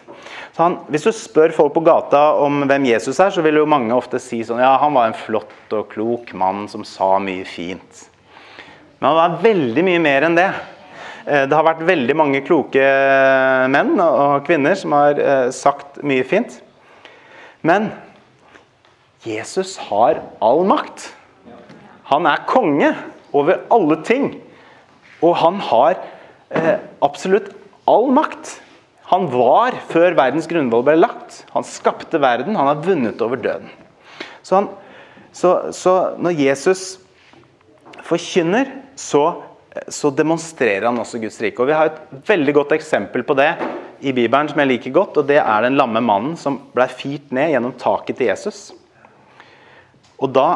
Han, 0.58 0.80
hvis 0.90 1.06
du 1.06 1.12
spør 1.14 1.54
folk 1.54 1.72
på 1.76 1.82
gata 1.86 2.20
om 2.42 2.64
hvem 2.68 2.88
Jesus 2.90 3.20
er, 3.22 3.30
så 3.32 3.42
vil 3.44 3.60
jo 3.60 3.68
mange 3.70 3.94
ofte 3.96 4.18
si 4.20 4.42
sånn 4.44 4.60
Ja, 4.60 4.74
han 4.82 4.96
var 4.96 5.08
en 5.08 5.16
flott 5.16 5.76
og 5.76 5.88
klok 5.92 6.32
mann 6.36 6.66
som 6.68 6.82
sa 6.84 7.14
mye 7.22 7.46
fint. 7.48 8.06
Men 8.98 9.12
han 9.12 9.18
var 9.20 9.38
veldig 9.44 9.84
mye 9.86 10.02
mer 10.02 10.26
enn 10.26 10.36
det. 10.36 10.50
Eh, 11.26 11.46
Det 11.46 11.56
har 11.56 11.64
vært 11.64 11.86
veldig 11.86 12.16
mange 12.18 12.42
kloke 12.44 12.82
menn 13.72 13.94
og 14.02 14.44
kvinner 14.48 14.76
som 14.76 14.92
har 14.98 15.20
eh, 15.20 15.48
sagt 15.54 16.02
mye 16.02 16.26
fint. 16.28 16.58
Men 17.62 17.90
Jesus 19.24 19.76
har 19.90 20.22
all 20.40 20.64
makt. 20.68 21.10
Han 22.10 22.26
er 22.26 22.46
konge 22.48 22.94
over 23.32 23.60
alle 23.70 24.00
ting. 24.04 24.32
Og 25.22 25.36
han 25.36 25.60
har 25.62 25.98
eh, 26.50 26.76
absolutt 27.04 27.52
all 27.88 28.08
makt. 28.16 28.56
Han 29.10 29.26
var 29.32 29.74
før 29.90 30.14
verdens 30.18 30.46
grunnvoll 30.50 30.84
ble 30.86 30.96
lagt. 31.00 31.42
Han 31.54 31.66
skapte 31.66 32.20
verden. 32.22 32.58
Han 32.58 32.70
har 32.70 32.82
vunnet 32.84 33.22
over 33.24 33.40
døden. 33.42 33.70
Så, 34.46 34.60
han, 34.60 34.68
så, 35.34 35.72
så 35.74 35.94
når 36.22 36.38
Jesus 36.38 36.84
forkynner, 38.06 38.70
så, 38.94 39.24
så 39.90 40.12
demonstrerer 40.14 40.86
han 40.86 41.02
også 41.02 41.18
Guds 41.22 41.40
rike. 41.42 41.58
Og 41.58 41.70
Vi 41.70 41.78
har 41.78 41.90
et 41.90 42.28
veldig 42.30 42.54
godt 42.60 42.76
eksempel 42.78 43.26
på 43.26 43.34
det 43.38 43.50
i 44.00 44.14
Bibelen 44.14 44.48
som 44.50 44.62
jeg 44.62 44.70
liker 44.76 44.94
godt. 44.94 45.18
og 45.18 45.26
Det 45.26 45.40
er 45.42 45.66
den 45.66 45.78
lamme 45.80 46.02
mannen 46.04 46.36
som 46.38 46.60
ble 46.74 46.86
firt 46.94 47.34
ned 47.34 47.50
gjennom 47.56 47.74
taket 47.82 48.20
til 48.20 48.30
Jesus. 48.30 48.68
Og 50.20 50.30
da 50.36 50.48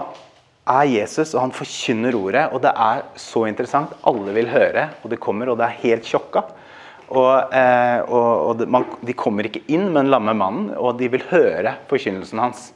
er 0.64 0.88
Jesus, 0.88 1.34
og 1.34 1.42
han 1.42 1.52
forkynner 1.52 2.16
ordet, 2.16 2.46
og 2.54 2.62
det 2.64 2.70
er 2.70 3.02
så 3.20 3.44
interessant. 3.48 3.92
Alle 4.06 4.32
vil 4.36 4.48
høre, 4.48 4.92
og 5.02 5.10
det 5.12 5.20
kommer, 5.20 5.50
og 5.50 5.58
det 5.60 5.66
er 5.66 5.82
helt 5.82 6.08
sjokka. 6.08 6.46
Og, 7.12 7.54
eh, 7.54 8.00
og, 8.08 8.28
og 8.48 8.62
man, 8.70 8.86
De 9.04 9.16
kommer 9.16 9.48
ikke 9.48 9.64
inn 9.68 9.90
med 9.90 10.04
den 10.04 10.12
lamme 10.14 10.34
mannen, 10.36 10.70
og 10.76 10.96
de 11.00 11.10
vil 11.12 11.24
høre 11.30 11.76
forkynnelsen 11.90 12.40
hans. 12.40 12.70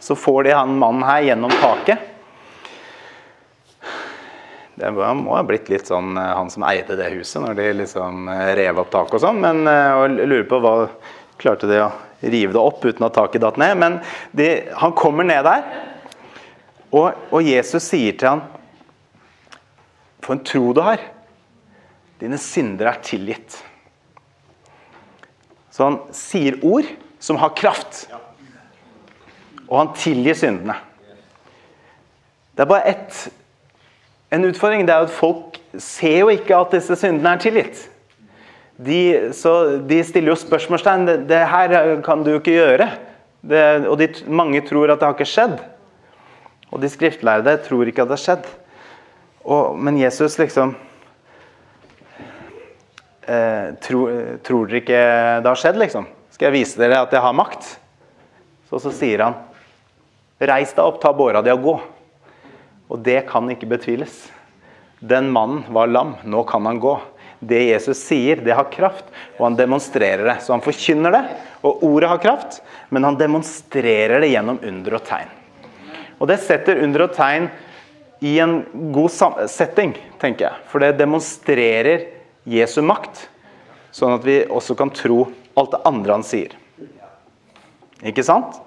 Så 0.00 0.16
får 0.18 0.48
de 0.48 0.56
han 0.56 0.78
mannen 0.80 1.06
her 1.06 1.28
gjennom 1.28 1.54
taket. 1.60 2.08
Det 4.80 4.90
må 4.96 5.34
ha 5.36 5.42
blitt 5.44 5.68
litt 5.68 5.90
sånn 5.90 6.16
eh, 6.18 6.34
han 6.34 6.50
som 6.50 6.64
eide 6.66 6.98
det 6.98 7.12
huset, 7.14 7.38
når 7.44 7.58
de 7.58 7.70
liksom 7.84 8.28
eh, 8.32 8.50
rev 8.58 8.82
opp 8.82 8.92
taket 8.92 9.20
og 9.20 9.24
sånn. 9.28 9.42
Men 9.44 9.62
og 9.68 10.20
lurer 10.20 10.48
på 10.50 10.62
hva 10.64 10.76
Klarte 11.40 11.64
de 11.70 11.78
å 11.80 11.86
rive 12.20 12.52
det 12.52 12.60
opp 12.60 12.82
uten 12.84 13.06
at 13.06 13.14
taket 13.16 13.40
datt 13.40 13.56
ned? 13.56 13.78
Men 13.80 13.94
de, 14.36 14.48
han 14.76 14.92
kommer 14.92 15.24
ned 15.24 15.40
der, 15.46 15.62
og, 16.92 17.16
og 17.32 17.46
Jesus 17.46 17.86
sier 17.86 18.16
til 18.18 18.28
han 18.28 18.42
For 20.20 20.34
en 20.34 20.42
tro 20.44 20.74
du 20.76 20.82
har. 20.84 21.00
Dine 22.20 22.38
synder 22.40 22.92
er 22.92 23.00
tilgitt. 23.04 23.56
Så 25.70 25.86
han 25.86 25.98
sier 26.14 26.58
ord 26.66 26.88
som 27.22 27.38
har 27.40 27.54
kraft. 27.56 28.06
Og 29.70 29.76
han 29.78 29.92
tilgir 29.96 30.36
syndene. 30.36 30.76
Det 32.54 32.66
er 32.66 32.72
bare 32.72 32.90
ett 32.90 33.28
en 34.30 34.46
utfordring 34.46 34.84
det 34.86 34.94
er 34.94 35.08
at 35.08 35.10
folk 35.10 35.56
ser 35.82 36.20
jo 36.20 36.28
ikke 36.30 36.54
at 36.54 36.74
disse 36.76 36.94
syndene 37.00 37.32
er 37.34 37.40
tilgitt. 37.42 37.80
De, 38.80 39.00
de 39.90 39.98
stiller 40.06 40.30
jo 40.30 40.36
spørsmålstegn. 40.38 41.06
Det, 41.08 41.16
det 41.28 41.40
her 41.50 41.96
kan 42.06 42.22
du 42.22 42.30
jo 42.32 42.38
ikke 42.38 42.54
gjøre. 42.54 42.86
Det, 43.40 43.64
og 43.90 43.98
de, 43.98 44.06
mange 44.30 44.62
tror 44.68 44.92
at 44.92 45.00
det 45.00 45.08
har 45.08 45.16
ikke 45.16 45.28
skjedd. 45.28 45.56
Og 46.70 46.78
de 46.82 46.92
skriftlærde 46.92 47.56
tror 47.66 47.90
ikke 47.90 48.04
at 48.04 48.12
det 48.12 48.16
har 48.20 48.22
skjedd. 48.22 48.46
Og, 49.42 49.74
men 49.80 49.98
Jesus 49.98 50.38
liksom 50.38 50.76
eh, 53.30 53.68
tro, 53.84 54.02
Tror 54.46 54.66
dere 54.66 54.82
ikke 54.82 55.04
det 55.44 55.50
har 55.52 55.60
skjedd, 55.62 55.78
liksom? 55.80 56.08
Skal 56.34 56.50
jeg 56.50 56.60
vise 56.60 56.80
dere 56.80 57.02
at 57.04 57.14
jeg 57.14 57.22
har 57.24 57.36
makt? 57.36 57.68
Så, 58.70 58.82
så 58.82 58.92
sier 58.94 59.24
han 59.26 59.38
Reis 60.40 60.70
deg 60.72 60.86
opp, 60.86 61.00
ta 61.02 61.10
båra 61.12 61.42
di 61.44 61.52
og 61.52 61.64
gå. 61.66 61.72
Og 62.90 63.00
det 63.04 63.18
kan 63.28 63.48
ikke 63.52 63.68
betviles. 63.68 64.14
Den 65.00 65.28
mannen 65.32 65.66
var 65.72 65.90
lam, 65.90 66.14
nå 66.24 66.44
kan 66.48 66.64
han 66.64 66.80
gå. 66.80 66.94
Det 67.40 67.60
Jesus 67.66 68.00
sier, 68.04 68.40
det 68.44 68.56
har 68.56 68.70
kraft, 68.72 69.04
og 69.38 69.46
han 69.46 69.58
demonstrerer 69.58 70.24
det. 70.24 70.38
Så 70.44 70.54
han 70.54 70.64
forkynner 70.64 71.12
det, 71.12 71.20
og 71.60 71.84
ordet 71.84 72.08
har 72.08 72.22
kraft, 72.24 72.58
men 72.88 73.04
han 73.04 73.18
demonstrerer 73.20 74.20
det 74.20 74.32
gjennom 74.32 74.60
under 74.64 74.96
og 74.96 75.04
tegn. 75.08 75.36
Og 76.20 76.28
det 76.28 76.40
setter 76.44 76.82
under 76.84 77.06
og 77.06 77.14
tegn 77.16 77.50
i 78.24 78.34
en 78.44 78.58
god 78.92 79.12
setting, 79.48 79.94
tenker 80.20 80.48
jeg. 80.50 80.64
For 80.68 80.84
det 80.84 80.98
demonstrerer 81.00 82.08
Jesu 82.50 82.80
makt, 82.84 83.28
sånn 83.94 84.16
at 84.16 84.26
vi 84.26 84.40
også 84.50 84.76
kan 84.78 84.90
tro 84.94 85.28
alt 85.58 85.74
det 85.74 85.80
andre 85.88 86.18
han 86.18 86.26
sier. 86.26 86.56
Ikke 88.06 88.24
sant? 88.24 88.58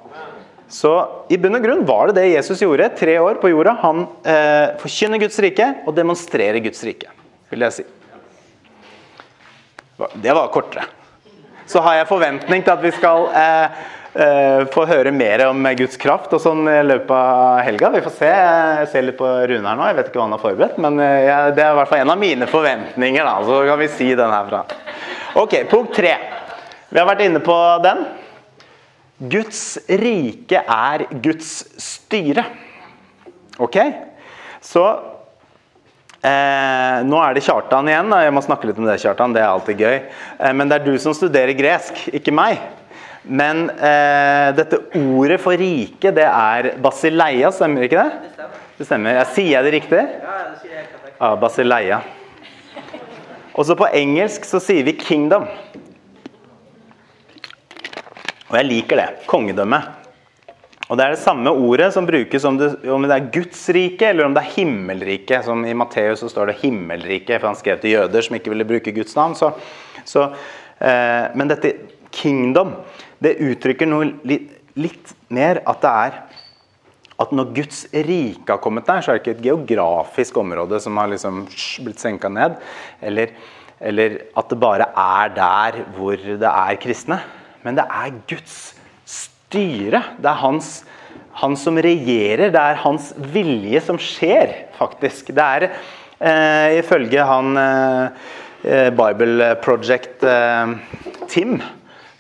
Så 0.74 0.90
i 1.30 1.38
bunn 1.38 1.58
og 1.58 1.66
grunn 1.66 1.84
var 1.86 2.10
det 2.10 2.22
det 2.22 2.32
Jesus 2.32 2.64
gjorde 2.64 2.90
tre 2.98 3.18
år 3.22 3.38
på 3.42 3.52
jorda. 3.52 3.76
Han 3.84 4.06
eh, 4.26 4.74
forkynner 4.82 5.22
Guds 5.22 5.38
rike 5.44 5.68
og 5.86 5.94
demonstrerer 5.98 6.58
Guds 6.66 6.82
rike, 6.88 7.12
vil 7.52 7.66
jeg 7.68 7.76
si. 7.78 7.86
Det 10.24 10.34
var 10.34 10.50
kortere. 10.54 10.88
Så 11.70 11.82
har 11.86 12.00
jeg 12.00 12.10
forventning 12.10 12.64
til 12.66 12.74
at 12.74 12.82
vi 12.84 12.92
skal 12.96 13.28
eh, 13.38 13.84
få 14.14 14.84
høre 14.86 15.10
mer 15.10 15.42
om 15.48 15.66
Guds 15.74 15.98
kraft 15.98 16.34
og 16.38 16.42
sånn 16.42 16.68
i 16.70 16.80
løpet 16.86 17.14
av 17.18 17.64
helga. 17.66 17.90
Vi 17.96 18.02
får 18.06 18.14
se. 18.14 18.30
Jeg 18.30 18.90
ser 18.92 19.06
litt 19.08 19.18
på 19.18 19.26
Rune 19.26 19.66
her 19.66 19.80
nå. 19.80 19.88
Jeg 19.90 19.98
vet 19.98 20.12
ikke 20.12 20.20
hva 20.20 20.28
han 20.28 20.36
har 20.36 20.44
forberedt, 20.44 20.76
men 20.86 21.00
eh, 21.02 21.22
jeg, 21.26 21.56
det 21.58 21.64
er 21.66 21.74
i 21.74 21.80
hvert 21.80 21.90
fall 21.90 22.04
en 22.04 22.14
av 22.14 22.20
mine 22.22 22.50
forventninger. 22.50 23.26
Da. 23.26 23.34
Så 23.48 23.62
kan 23.70 23.82
vi 23.82 23.88
si 23.90 24.10
den 24.20 24.36
herfra. 24.36 24.62
Ok, 25.42 25.56
punkt 25.72 25.96
tre. 25.98 26.14
Vi 26.94 27.02
har 27.02 27.10
vært 27.10 27.24
inne 27.26 27.42
på 27.42 27.58
den. 27.82 28.04
Guds 29.34 29.64
rike 29.88 30.62
er 30.62 31.08
Guds 31.24 31.50
styre. 31.82 32.46
Ok? 33.62 33.80
Så 34.62 34.84
eh, 36.22 37.02
Nå 37.08 37.18
er 37.24 37.34
det 37.34 37.46
Kjartan 37.48 37.90
igjen. 37.90 38.14
Da. 38.14 38.22
Jeg 38.28 38.38
må 38.38 38.46
snakke 38.46 38.70
litt 38.70 38.78
om 38.78 38.86
det, 38.86 39.00
Kjartan. 39.02 39.34
Det 39.34 39.42
er 39.42 39.50
alltid 39.50 39.82
gøy. 39.82 39.98
Eh, 40.38 40.54
men 40.54 40.70
det 40.70 40.78
er 40.78 40.86
du 40.86 40.94
som 41.02 41.18
studerer 41.18 41.58
gresk, 41.58 42.06
ikke 42.14 42.36
meg. 42.36 42.62
Men 43.24 43.70
eh, 43.70 44.50
dette 44.58 44.82
ordet 45.00 45.40
for 45.40 45.56
rike, 45.56 46.12
det 46.12 46.26
er 46.28 46.74
basileia, 46.84 47.52
stemmer 47.56 47.88
ikke 47.88 48.04
det? 48.04 48.48
Det 48.80 48.88
stemmer. 48.88 49.22
Jeg 49.22 49.32
sier 49.38 49.52
jeg 49.54 49.68
det 49.68 49.74
riktig? 49.78 50.02
Ja, 51.14 51.30
basileia. 51.40 52.02
Også 53.54 53.78
på 53.80 53.88
engelsk 53.96 54.48
så 54.50 54.60
sier 54.60 54.84
vi 54.84 54.98
'kingdom'. 54.98 55.48
Og 58.50 58.58
jeg 58.60 58.66
liker 58.66 59.00
det. 59.00 59.10
Kongedømme. 59.30 59.82
Og 60.90 60.98
Det 60.98 61.06
er 61.06 61.14
det 61.16 61.24
samme 61.24 61.50
ordet 61.50 61.94
som 61.94 62.06
brukes 62.06 62.44
om 62.46 62.58
det, 62.58 62.68
om 62.92 63.02
det 63.02 63.16
er 63.16 63.32
Guds 63.34 63.70
rike 63.70 64.10
eller 64.10 64.26
om 64.26 64.34
det 64.34 64.44
er 64.44 64.52
himmelriket. 64.58 65.46
Som 65.46 65.66
I 65.66 65.74
Matteus 65.74 66.20
så 66.20 66.30
står 66.30 66.46
det 66.52 66.60
'himmelriket', 66.62 67.40
for 67.40 67.48
han 67.48 67.56
skrev 67.56 67.80
til 67.80 67.92
jøder 67.92 68.22
som 68.22 68.36
ikke 68.36 68.50
ville 68.50 68.66
bruke 68.66 68.92
Guds 68.92 69.16
navn. 69.16 69.36
Så, 69.36 69.52
så, 70.06 70.34
eh, 70.82 71.32
men 71.36 71.48
dette 71.48 71.74
'kingdom' 72.14 72.76
det 73.24 73.40
uttrykker 73.42 73.90
noe 73.90 74.12
litt, 74.28 74.50
litt 74.76 75.14
mer 75.34 75.62
at 75.66 75.82
det 75.82 75.92
er 75.92 76.22
at 77.24 77.32
når 77.32 77.52
Guds 77.56 77.84
rike 77.94 78.50
har 78.50 78.62
kommet 78.62 78.88
der, 78.90 79.02
så 79.02 79.12
er 79.12 79.20
det 79.20 79.22
ikke 79.24 79.36
et 79.38 79.46
geografisk 79.46 80.38
område 80.42 80.80
som 80.82 80.98
har 80.98 81.12
liksom 81.12 81.44
blitt 81.86 82.02
senka 82.02 82.28
ned. 82.28 82.58
Eller, 83.02 83.36
eller 83.80 84.18
at 84.36 84.50
det 84.50 84.60
bare 84.60 84.90
er 84.98 85.30
der 85.36 85.78
hvor 85.96 86.18
det 86.18 86.50
er 86.50 86.80
kristne. 86.82 87.20
Men 87.64 87.78
det 87.78 87.86
er 87.86 88.18
Guds 88.28 88.74
styre. 89.06 90.02
Det 90.18 90.32
er 90.34 90.42
hans, 90.42 90.72
han 91.38 91.56
som 91.56 91.78
regjerer. 91.78 92.50
Det 92.52 92.60
er 92.60 92.82
hans 92.82 93.14
vilje 93.16 93.86
som 93.86 94.02
skjer, 94.02 94.58
faktisk. 94.82 95.30
Det 95.38 95.46
er, 95.46 95.70
Eh, 96.24 96.78
ifølge 96.80 97.24
han 97.28 97.58
eh, 97.60 98.28
eh, 98.64 98.90
Bible 98.96 99.56
Project 99.64 100.24
eh, 100.24 100.76
Tim, 101.28 101.58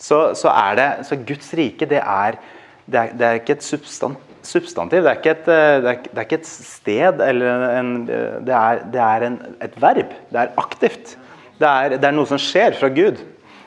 så, 0.03 0.19
så 0.35 0.51
er 0.51 0.75
det 0.79 0.87
Så 1.07 1.15
Guds 1.23 1.53
rike, 1.55 1.87
det 1.89 2.01
er, 2.03 2.37
det 2.85 2.99
er, 2.99 3.11
det 3.17 3.27
er 3.27 3.39
ikke 3.39 3.55
et 3.55 3.63
substan, 3.63 4.17
substantiv. 4.43 5.05
Det 5.05 5.11
er 5.13 5.19
ikke 5.21 5.35
et, 5.37 5.47
eh, 5.47 5.77
det 5.81 5.91
er, 5.93 6.25
ikke- 6.25 6.39
et 6.41 6.47
sted 6.49 7.21
eller 7.23 7.67
en 7.79 7.93
Det 8.07 8.53
er, 8.53 8.83
det 8.91 9.01
er 9.01 9.27
en, 9.29 9.37
et 9.63 9.77
verb. 9.81 10.11
Det 10.31 10.41
er 10.41 10.51
aktivt. 10.59 11.15
Det 11.59 11.69
er, 11.69 11.95
det 11.95 12.03
er 12.09 12.15
noe 12.17 12.27
som 12.27 12.41
skjer 12.41 12.75
fra 12.79 12.89
Gud. 12.91 13.21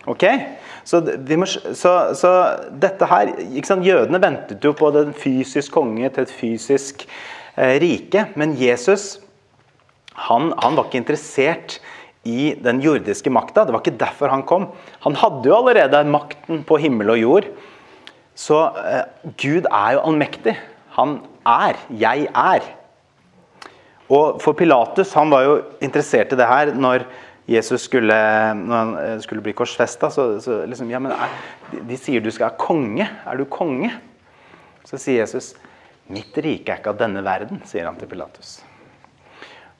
Ok? 0.06 0.24
Så, 0.86 1.00
må, 1.38 1.46
så, 1.48 1.92
så 2.14 2.32
dette 2.82 3.08
her 3.10 3.32
ikke 3.48 3.66
sant? 3.72 3.86
Jødene 3.86 4.20
ventet 4.22 4.62
jo 4.62 4.74
på 4.76 4.92
en 4.94 5.14
fysisk 5.16 5.72
konge 5.74 6.10
til 6.14 6.26
et 6.26 6.30
fysisk 6.30 7.06
eh, 7.56 7.78
rike. 7.82 8.28
Men 8.36 8.52
Jesus 8.60 9.16
han, 10.28 10.52
han 10.62 10.76
var 10.76 10.86
ikke 10.86 11.00
interessert 11.02 11.80
i 12.26 12.54
den 12.62 12.82
jordiske 12.84 13.30
makta. 13.32 13.64
Det 13.64 13.74
var 13.74 13.84
ikke 13.84 13.98
derfor 14.00 14.32
han 14.32 14.44
kom. 14.48 14.70
Han 15.06 15.18
hadde 15.18 15.48
jo 15.48 15.56
allerede 15.56 16.02
makten 16.10 16.64
på 16.66 16.80
himmel 16.82 17.14
og 17.14 17.20
jord. 17.22 17.50
Så 18.36 18.58
eh, 18.82 19.04
Gud 19.40 19.68
er 19.70 19.96
jo 19.96 20.02
allmektig. 20.10 20.56
Han 20.98 21.20
er. 21.46 21.78
Jeg 22.02 22.26
er. 22.32 22.66
Og 24.12 24.42
for 24.42 24.54
Pilatus 24.58 25.14
han 25.18 25.32
var 25.32 25.46
jo 25.46 25.54
interessert 25.82 26.34
i 26.34 26.38
det 26.38 26.46
her 26.50 26.74
når 26.76 27.06
Jesus 27.50 27.86
skulle, 27.86 28.14
når 28.58 28.76
han 28.76 28.92
eh, 29.00 29.16
skulle 29.22 29.44
bli 29.44 29.54
korsfesta. 29.56 30.10
Så, 30.12 30.28
så 30.44 30.64
liksom, 30.68 30.90
ja, 30.92 31.00
men 31.02 31.14
er, 31.14 31.38
de, 31.72 31.82
de 31.92 32.00
sier 32.00 32.24
du 32.24 32.32
skal 32.34 32.50
være 32.50 32.66
konge. 32.66 33.06
Er 33.06 33.38
du 33.38 33.46
konge? 33.50 33.94
Så 34.86 34.98
sier 35.02 35.24
Jesus 35.24 35.54
mitt 36.12 36.36
rike 36.38 36.70
er 36.70 36.80
ikke 36.80 36.92
av 36.92 37.00
denne 37.00 37.22
verden, 37.26 37.62
sier 37.66 37.88
han 37.88 37.96
til 37.98 38.10
Pilatus. 38.10 38.60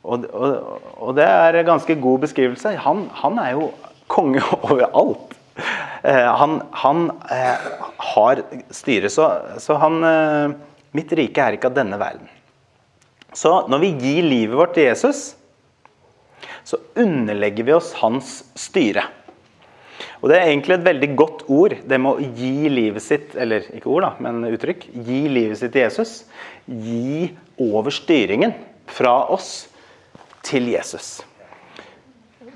Og, 0.07 0.27
og, 0.31 0.83
og 1.03 1.17
det 1.19 1.27
er 1.27 1.59
en 1.59 1.71
ganske 1.73 1.97
god 1.99 2.23
beskrivelse. 2.23 2.77
Han, 2.85 3.07
han 3.23 3.41
er 3.43 3.57
jo 3.57 3.71
konge 4.11 4.43
over 4.69 4.87
alt. 4.87 5.35
Eh, 6.07 6.29
han 6.41 6.61
han 6.83 7.09
eh, 7.33 7.67
har 8.13 8.43
styret, 8.71 9.13
så, 9.13 9.31
så 9.63 9.79
han 9.83 10.03
eh, 10.05 10.57
Mitt 10.97 11.11
rike 11.13 11.43
er 11.43 11.57
ikke 11.57 11.69
av 11.69 11.75
denne 11.77 11.99
verden. 12.01 12.29
Så 13.37 13.51
når 13.69 13.83
vi 13.83 13.89
gir 14.01 14.25
livet 14.25 14.57
vårt 14.57 14.73
til 14.79 14.87
Jesus, 14.87 15.35
så 16.65 16.79
underlegger 16.97 17.67
vi 17.69 17.75
oss 17.77 17.91
hans 18.01 18.39
styre. 18.57 19.03
Og 20.23 20.31
Det 20.31 20.39
er 20.39 20.49
egentlig 20.49 20.79
et 20.79 20.87
veldig 20.87 21.11
godt 21.19 21.45
ord, 21.53 21.75
det 21.85 21.99
med 22.01 22.17
å 22.17 22.31
gi 22.39 22.71
livet 22.73 23.05
sitt 23.05 23.35
Eller 23.37 23.67
ikke 23.77 23.91
ord, 23.93 24.07
da, 24.07 24.11
men 24.25 24.49
uttrykk. 24.49 24.89
Gi 25.05 25.21
livet 25.29 25.61
sitt 25.61 25.75
til 25.75 25.85
Jesus. 25.85 26.15
Gi 26.65 27.29
over 27.61 27.93
styringen 27.93 28.57
fra 28.89 29.19
oss 29.37 29.67
til 30.47 30.71
Jesus. 30.73 31.19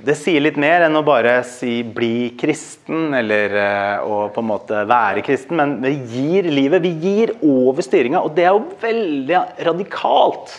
Det 0.00 0.14
sier 0.16 0.40
litt 0.40 0.57
mer 0.61 0.87
enn 0.87 0.96
å 0.96 1.05
bare 1.05 1.42
si 1.44 1.83
'bli 1.85 2.33
kristen' 2.40 3.12
eller 3.18 3.57
eh, 3.61 3.96
å 4.00 4.31
på 4.33 4.40
en 4.40 4.48
måte 4.48 4.85
være 4.88 5.24
kristen, 5.26 5.59
men 5.61 5.74
vi 5.83 5.92
gir 6.09 6.48
livet. 6.48 6.81
Vi 6.87 6.94
gir 7.03 7.35
over 7.44 7.85
styringa, 7.85 8.22
og 8.24 8.33
det 8.37 8.46
er 8.46 8.55
jo 8.55 8.79
veldig 8.81 9.42
radikalt 9.68 10.55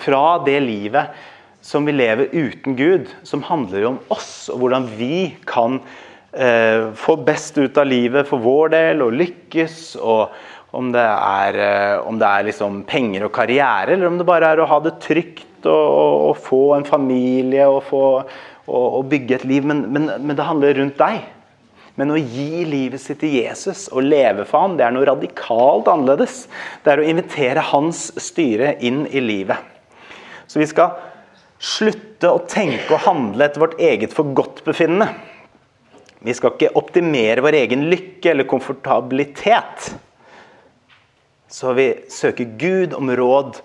fra 0.00 0.38
det 0.46 0.56
livet 0.64 1.12
som 1.60 1.84
vi 1.84 1.92
lever 1.92 2.32
uten 2.32 2.78
Gud, 2.78 3.10
som 3.22 3.44
handler 3.44 3.84
jo 3.84 3.90
om 3.90 4.00
oss, 4.16 4.48
og 4.48 4.62
hvordan 4.62 4.88
vi 4.96 5.36
kan 5.44 5.76
eh, 6.32 6.88
få 6.96 7.18
best 7.20 7.60
ut 7.60 7.76
av 7.76 7.90
livet 7.90 8.30
for 8.30 8.40
vår 8.40 8.72
del 8.78 9.04
og 9.04 9.18
lykkes. 9.20 9.96
og 10.00 10.32
om 10.70 10.92
det, 10.94 11.02
er, 11.02 11.56
eh, 11.58 12.06
om 12.06 12.18
det 12.18 12.26
er 12.26 12.46
liksom 12.46 12.82
penger 12.86 13.26
og 13.26 13.32
karriere, 13.34 13.96
eller 13.96 14.06
om 14.06 14.18
det 14.20 14.26
bare 14.28 14.52
er 14.52 14.60
å 14.62 14.68
ha 14.70 14.78
det 14.84 15.00
trygt 15.02 15.49
og 15.68 16.38
få 16.40 16.76
en 16.76 16.86
familie 16.88 17.66
og, 17.68 17.82
få, 17.88 18.04
å, 18.66 18.80
å 19.00 19.02
bygge 19.06 19.40
et 19.40 19.46
liv. 19.48 19.66
Men, 19.66 19.84
men, 19.92 20.08
men 20.22 20.38
det 20.38 20.46
handler 20.48 20.78
rundt 20.78 20.98
deg. 21.00 21.20
Men 22.00 22.14
å 22.14 22.20
gi 22.20 22.64
livet 22.64 23.02
sitt 23.02 23.18
til 23.20 23.34
Jesus 23.42 23.88
og 23.92 24.06
leve 24.06 24.46
for 24.48 24.64
ham, 24.64 24.76
det 24.78 24.86
er 24.86 24.94
noe 24.94 25.08
radikalt 25.08 25.90
annerledes. 25.90 26.46
Det 26.84 26.94
er 26.94 27.02
å 27.02 27.08
invitere 27.10 27.64
hans 27.72 28.06
styre 28.20 28.76
inn 28.86 29.02
i 29.10 29.20
livet. 29.20 29.58
Så 30.48 30.62
vi 30.62 30.68
skal 30.70 30.96
slutte 31.60 32.30
å 32.30 32.44
tenke 32.48 32.94
og 32.94 33.04
handle 33.04 33.44
etter 33.44 33.62
vårt 33.62 33.76
eget 33.82 34.14
forgodtbefinnende. 34.16 35.10
Vi 36.24 36.34
skal 36.36 36.54
ikke 36.54 36.72
optimere 36.76 37.44
vår 37.44 37.56
egen 37.62 37.86
lykke 37.92 38.32
eller 38.32 38.48
komfortabilitet. 38.48 39.90
Så 41.50 41.72
vi 41.76 41.90
søker 42.12 42.56
Gud 42.60 42.96
om 42.96 43.10
råd 43.16 43.60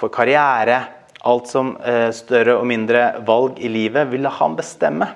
for 0.00 0.12
karriere, 0.12 0.80
alt 1.24 1.48
som 1.48 1.74
eh, 1.80 2.10
større 2.12 2.58
og 2.60 2.66
mindre 2.68 3.14
valg 3.24 3.60
i 3.64 3.70
livet, 3.72 4.10
ville 4.12 4.32
han 4.38 4.56
bestemme. 4.58 5.08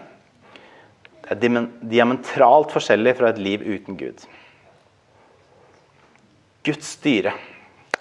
Det 1.28 1.36
er 1.50 1.66
diametralt 1.84 2.72
forskjellig 2.72 3.12
fra 3.18 3.32
et 3.34 3.40
liv 3.42 3.64
uten 3.66 3.98
Gud. 4.00 4.22
Guds 6.64 6.94
styre. 6.96 7.34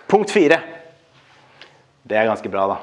Punkt 0.08 0.32
fire. 0.32 0.62
Det 2.08 2.16
er 2.16 2.30
ganske 2.30 2.52
bra, 2.52 2.70
da. 2.72 2.78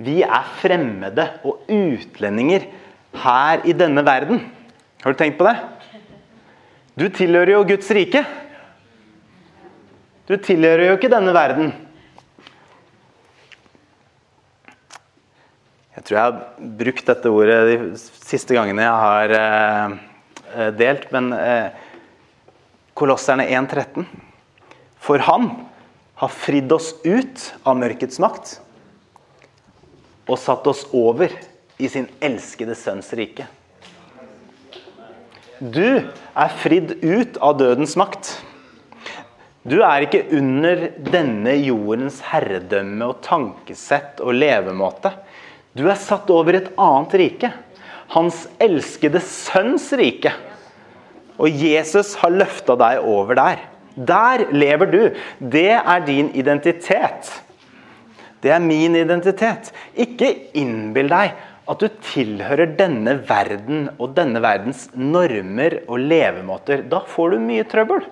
Vi 0.00 0.22
er 0.24 0.48
fremmede 0.60 1.28
og 1.44 1.68
utlendinger 1.72 2.66
her 3.20 3.64
i 3.68 3.76
denne 3.76 4.04
verden. 4.04 4.40
Har 5.04 5.12
du 5.12 5.20
tenkt 5.20 5.38
på 5.38 5.46
det? 5.48 5.56
Du 6.96 7.08
tilhører 7.12 7.58
jo 7.58 7.64
Guds 7.68 7.88
rike. 7.92 8.24
Du 10.26 10.36
tilhører 10.40 10.88
jo 10.88 10.96
ikke 10.96 11.12
denne 11.12 11.32
verden. 11.36 11.74
Tror 16.06 16.16
jeg 16.16 16.22
har 16.22 16.68
brukt 16.78 17.08
dette 17.08 17.30
ordet 17.34 17.58
de 17.66 17.76
siste 17.98 18.54
gangene 18.54 18.84
jeg 18.84 19.00
har 19.02 19.34
eh, 19.34 19.96
eh, 20.54 20.70
delt, 20.78 21.08
men 21.14 21.32
eh, 21.34 21.74
Kolosserne 22.96 23.44
1,13. 23.50 24.06
For 25.02 25.20
han 25.26 25.50
har 26.22 26.32
fridd 26.32 26.70
oss 26.72 26.94
ut 27.04 27.42
av 27.66 27.76
mørkets 27.76 28.20
makt 28.22 28.56
og 30.26 30.38
satt 30.40 30.66
oss 30.70 30.86
over 30.96 31.34
i 31.76 31.90
sin 31.92 32.08
elskede 32.24 32.74
sønns 32.78 33.12
rike. 33.18 33.44
Du 35.60 36.00
er 36.00 36.56
fridd 36.62 36.96
ut 37.02 37.36
av 37.44 37.58
dødens 37.60 37.94
makt. 38.00 38.32
Du 39.66 39.80
er 39.82 40.06
ikke 40.06 40.24
under 40.38 40.88
denne 41.10 41.56
jordens 41.58 42.20
herredømme 42.30 43.10
og 43.10 43.22
tankesett 43.24 44.20
og 44.22 44.36
levemåte. 44.36 45.10
Du 45.76 45.84
er 45.90 45.98
satt 46.00 46.30
over 46.32 46.56
et 46.56 46.68
annet 46.80 47.16
rike. 47.20 47.52
Hans 48.14 48.46
elskede 48.62 49.20
sønns 49.20 49.90
rike. 49.98 50.32
Og 51.36 51.52
Jesus 51.52 52.14
har 52.22 52.32
løfta 52.32 52.78
deg 52.80 53.04
over 53.04 53.36
der. 53.36 53.64
Der 53.96 54.46
lever 54.52 54.92
du. 54.92 55.02
Det 55.40 55.72
er 55.76 56.06
din 56.06 56.30
identitet. 56.36 57.28
Det 58.40 58.52
er 58.54 58.62
min 58.62 58.96
identitet. 58.96 59.72
Ikke 59.92 60.30
innbill 60.56 61.10
deg 61.12 61.36
at 61.66 61.82
du 61.82 61.88
tilhører 62.12 62.76
denne 62.78 63.16
verden 63.26 63.88
og 63.96 64.14
denne 64.16 64.40
verdens 64.44 64.86
normer 64.94 65.80
og 65.88 65.98
levemåter. 65.98 66.84
Da 66.86 67.02
får 67.10 67.34
du 67.34 67.42
mye 67.42 67.66
trøbbel. 67.68 68.04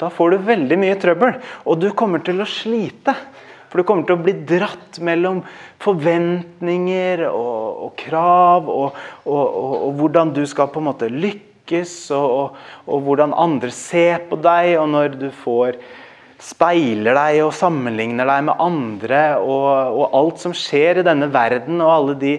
Da 0.00 0.08
får 0.14 0.32
du 0.32 0.44
veldig 0.46 0.78
mye 0.80 0.96
trøbbel, 0.96 1.34
og 1.68 1.80
du 1.82 1.90
kommer 1.92 2.22
til 2.24 2.40
å 2.40 2.48
slite. 2.48 3.12
For 3.70 3.80
du 3.80 3.86
kommer 3.86 4.06
til 4.06 4.18
å 4.18 4.24
bli 4.24 4.34
dratt 4.48 4.98
mellom 5.06 5.44
forventninger 5.82 7.22
og, 7.28 7.86
og 7.86 7.92
krav, 8.00 8.66
og, 8.66 8.98
og, 9.22 9.44
og, 9.62 9.88
hvordan 10.00 10.34
du 10.34 10.42
skal 10.50 10.72
på 10.74 10.82
en 10.82 10.88
måte 10.88 11.10
lykkes, 11.12 11.94
og, 12.16 12.58
hvordan 12.90 13.36
andre 13.38 13.70
ser 13.74 14.26
på 14.30 14.40
deg, 14.42 14.74
og 14.80 14.90
når 14.90 15.14
du 15.20 15.28
får 15.44 15.78
speiler 16.40 17.14
deg 17.14 17.42
og 17.44 17.54
sammenligner 17.54 18.26
deg 18.26 18.48
med 18.48 18.64
andre, 18.64 19.22
og 19.38 20.02
alt 20.18 20.42
som 20.42 20.56
skjer 20.56 21.02
i 21.02 21.06
denne 21.06 21.30
verden, 21.30 21.78
og 21.84 21.94
alle 21.94 22.18
de 22.18 22.34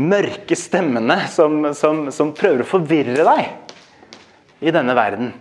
mørke 0.00 0.56
stemmene 0.56 1.18
som, 1.28 1.74
som, 1.76 2.06
som 2.14 2.32
prøver 2.36 2.64
å 2.64 2.72
forvirre 2.78 3.26
deg 3.26 4.64
i 4.64 4.72
denne 4.72 4.96
verden. 4.96 5.32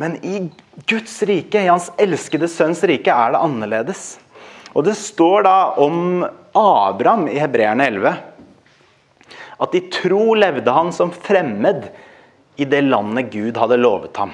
Men 0.00 0.16
i 0.24 0.46
Guds 0.88 1.18
rike, 1.28 1.60
i 1.60 1.68
Hans 1.68 1.90
elskede 2.00 2.48
sønns 2.48 2.84
rike, 2.88 3.12
er 3.12 3.34
det 3.34 3.42
annerledes. 3.44 4.04
Og 4.74 4.84
det 4.86 4.94
står 4.98 5.46
da 5.46 5.56
om 5.82 6.22
Abraham 6.56 7.26
i 7.30 7.38
Hebreerne 7.40 7.86
11 7.90 8.14
at 9.60 9.74
i 9.76 9.82
tro 9.92 10.32
levde 10.38 10.72
han 10.72 10.92
som 10.94 11.12
fremmed 11.12 11.90
i 12.60 12.66
det 12.68 12.80
landet 12.86 13.28
Gud 13.32 13.58
hadde 13.60 13.80
lovet 13.80 14.16
ham. 14.20 14.32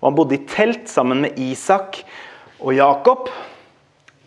Og 0.00 0.08
han 0.08 0.16
bodde 0.16 0.38
i 0.38 0.46
telt 0.48 0.88
sammen 0.90 1.22
med 1.24 1.38
Isak 1.40 2.00
og 2.60 2.74
Jakob. 2.76 3.28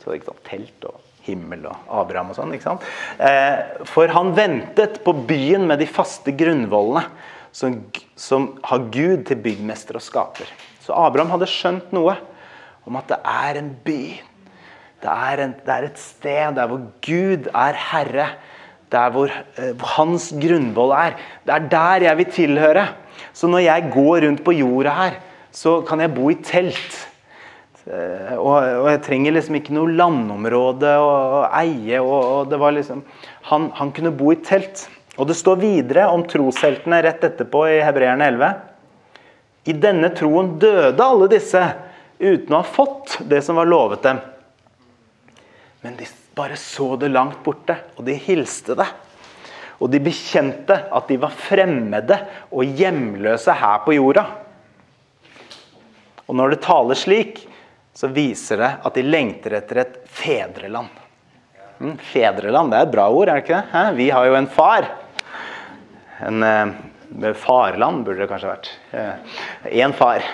Så 0.01 0.15
ikke 0.15 0.31
sant, 0.31 0.43
Telt 0.47 0.87
og 0.89 1.01
himmel 1.27 1.65
og 1.69 1.89
Abraham 2.01 2.31
og 2.31 2.37
sånn. 2.37 2.53
ikke 2.55 2.69
sant? 2.69 2.85
Eh, 3.21 3.83
for 3.89 4.09
han 4.13 4.31
ventet 4.37 5.01
på 5.05 5.13
byen 5.27 5.67
med 5.69 5.81
de 5.83 5.89
faste 5.89 6.33
grunnvollene, 6.37 7.03
som, 7.51 7.79
som 8.17 8.51
har 8.69 8.87
Gud 8.93 9.25
til 9.27 9.39
byggmester 9.41 9.97
og 9.97 10.05
skaper. 10.05 10.49
Så 10.83 10.95
Abraham 10.95 11.33
hadde 11.33 11.49
skjønt 11.49 11.93
noe 11.95 12.13
om 12.87 12.97
at 12.99 13.09
det 13.09 13.17
er 13.27 13.59
en 13.59 13.71
by 13.83 14.01
Det 15.03 15.13
er, 15.13 15.43
en, 15.43 15.55
det 15.65 15.73
er 15.73 15.87
et 15.87 15.99
sted 16.01 16.55
der 16.57 16.69
hvor 16.69 16.81
Gud 17.05 17.49
er 17.53 17.81
herre. 17.91 18.29
Der 18.91 19.11
hvor, 19.11 19.31
eh, 19.59 19.75
hans 19.97 20.31
grunnvoll 20.41 20.93
er. 20.95 21.17
Det 21.45 21.53
er 21.53 21.67
der 21.71 22.07
jeg 22.07 22.17
vil 22.17 22.31
tilhøre. 22.33 22.87
Så 23.33 23.49
når 23.51 23.65
jeg 23.67 23.91
går 23.93 24.25
rundt 24.25 24.43
på 24.45 24.55
jorda 24.57 24.95
her, 24.95 25.19
så 25.51 25.81
kan 25.85 26.01
jeg 26.01 26.13
bo 26.15 26.29
i 26.31 26.37
telt. 26.41 26.97
Eh, 27.87 28.33
og, 28.35 28.55
og 28.57 28.87
jeg 28.91 29.01
trenger 29.05 29.35
liksom 29.35 29.59
ikke 29.59 29.75
noe 29.75 29.93
landområde 29.95 30.93
å 30.99 31.11
eie. 31.59 31.99
Og, 32.01 32.17
og 32.17 32.51
det 32.51 32.61
var 32.61 32.73
liksom, 32.75 33.03
han, 33.51 33.69
han 33.77 33.91
kunne 33.95 34.15
bo 34.15 34.31
i 34.33 34.39
telt. 34.41 34.87
Og 35.17 35.29
det 35.29 35.37
står 35.37 35.61
videre 35.61 36.07
om 36.13 36.25
trosheltene 36.29 37.01
rett 37.05 37.23
etterpå 37.25 37.63
i 37.71 37.81
Hebreerne 37.85 38.31
11. 38.33 38.49
I 39.67 39.75
denne 39.75 40.11
troen 40.15 40.55
døde 40.61 41.03
alle 41.03 41.29
disse 41.31 41.61
uten 42.19 42.53
å 42.53 42.61
ha 42.61 42.65
fått 42.65 43.19
det 43.29 43.41
som 43.45 43.57
var 43.59 43.69
lovet 43.69 44.05
dem. 44.05 44.21
Men 45.81 45.97
de 45.99 46.07
bare 46.37 46.57
så 46.59 46.95
det 46.99 47.09
langt 47.13 47.43
borte, 47.45 47.75
og 47.97 48.05
de 48.07 48.15
hilste 48.21 48.75
det. 48.77 48.87
Og 49.77 49.91
de 49.93 50.01
bekjente 50.01 50.75
at 50.93 51.09
de 51.09 51.19
var 51.21 51.33
fremmede 51.37 52.17
og 52.49 52.77
hjemløse 52.77 53.53
her 53.59 53.83
på 53.85 53.93
jorda. 53.97 54.25
Og 56.27 56.35
når 56.35 56.55
det 56.55 56.63
taler 56.65 56.97
slik, 56.99 57.43
så 57.97 58.09
viser 58.13 58.61
det 58.61 58.71
at 58.85 58.97
de 58.97 59.05
lengter 59.05 59.57
etter 59.57 59.81
et 59.81 59.99
fedreland. 60.13 60.89
Mm, 61.77 61.95
fedreland, 62.01 62.73
det 62.73 62.79
er 62.79 62.87
et 62.87 62.93
bra 62.93 63.05
ord, 63.13 63.29
er 63.29 63.37
det 63.37 63.45
ikke 63.45 63.61
det? 63.61 63.85
Vi 63.97 64.09
har 64.13 64.25
jo 64.25 64.35
en 64.37 64.49
far. 64.49 64.89
En 66.25 66.43
eh, 66.43 67.33
farland 67.37 68.03
burde 68.05 68.23
det 68.23 68.29
kanskje 68.31 68.49
vært. 68.49 68.69
Én 69.69 69.91
eh, 69.91 69.97
far. 69.97 70.25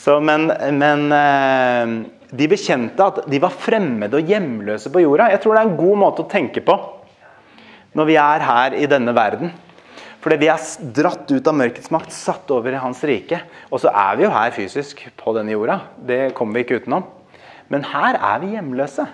Så, 0.00 0.18
men, 0.20 0.48
men 0.80 1.06
eh, 1.16 1.94
de 2.32 2.48
bekjente 2.48 3.04
at 3.04 3.24
de 3.28 3.40
var 3.42 3.52
fremmede 3.52 4.16
og 4.16 4.28
hjemløse 4.28 4.92
på 4.92 5.02
jorda. 5.04 5.28
Jeg 5.32 5.42
tror 5.42 5.56
det 5.56 5.62
er 5.62 5.70
en 5.70 5.80
god 5.80 6.00
måte 6.00 6.24
å 6.24 6.30
tenke 6.30 6.64
på 6.64 6.78
når 7.92 8.08
vi 8.08 8.16
er 8.16 8.44
her 8.46 8.76
i 8.78 8.88
denne 8.88 9.12
verden. 9.16 9.52
Fordi 10.22 10.38
vi 10.38 10.48
er 10.48 10.66
dratt 10.94 11.28
ut 11.28 11.48
av 11.50 11.56
mørkets 11.58 11.90
makt, 11.92 12.12
satt 12.14 12.50
over 12.54 12.72
i 12.72 12.80
hans 12.80 13.02
rike. 13.04 13.40
Og 13.74 13.82
så 13.82 13.90
er 13.90 14.16
vi 14.16 14.24
jo 14.24 14.30
her 14.32 14.54
fysisk 14.54 15.02
på 15.18 15.34
denne 15.36 15.52
jorda. 15.52 15.80
Det 15.98 16.20
kommer 16.38 16.56
vi 16.56 16.64
ikke 16.64 16.78
utenom. 16.84 17.08
Men 17.72 17.84
her 17.90 18.16
er 18.16 18.38
vi 18.40 18.52
hjemløse. 18.54 19.08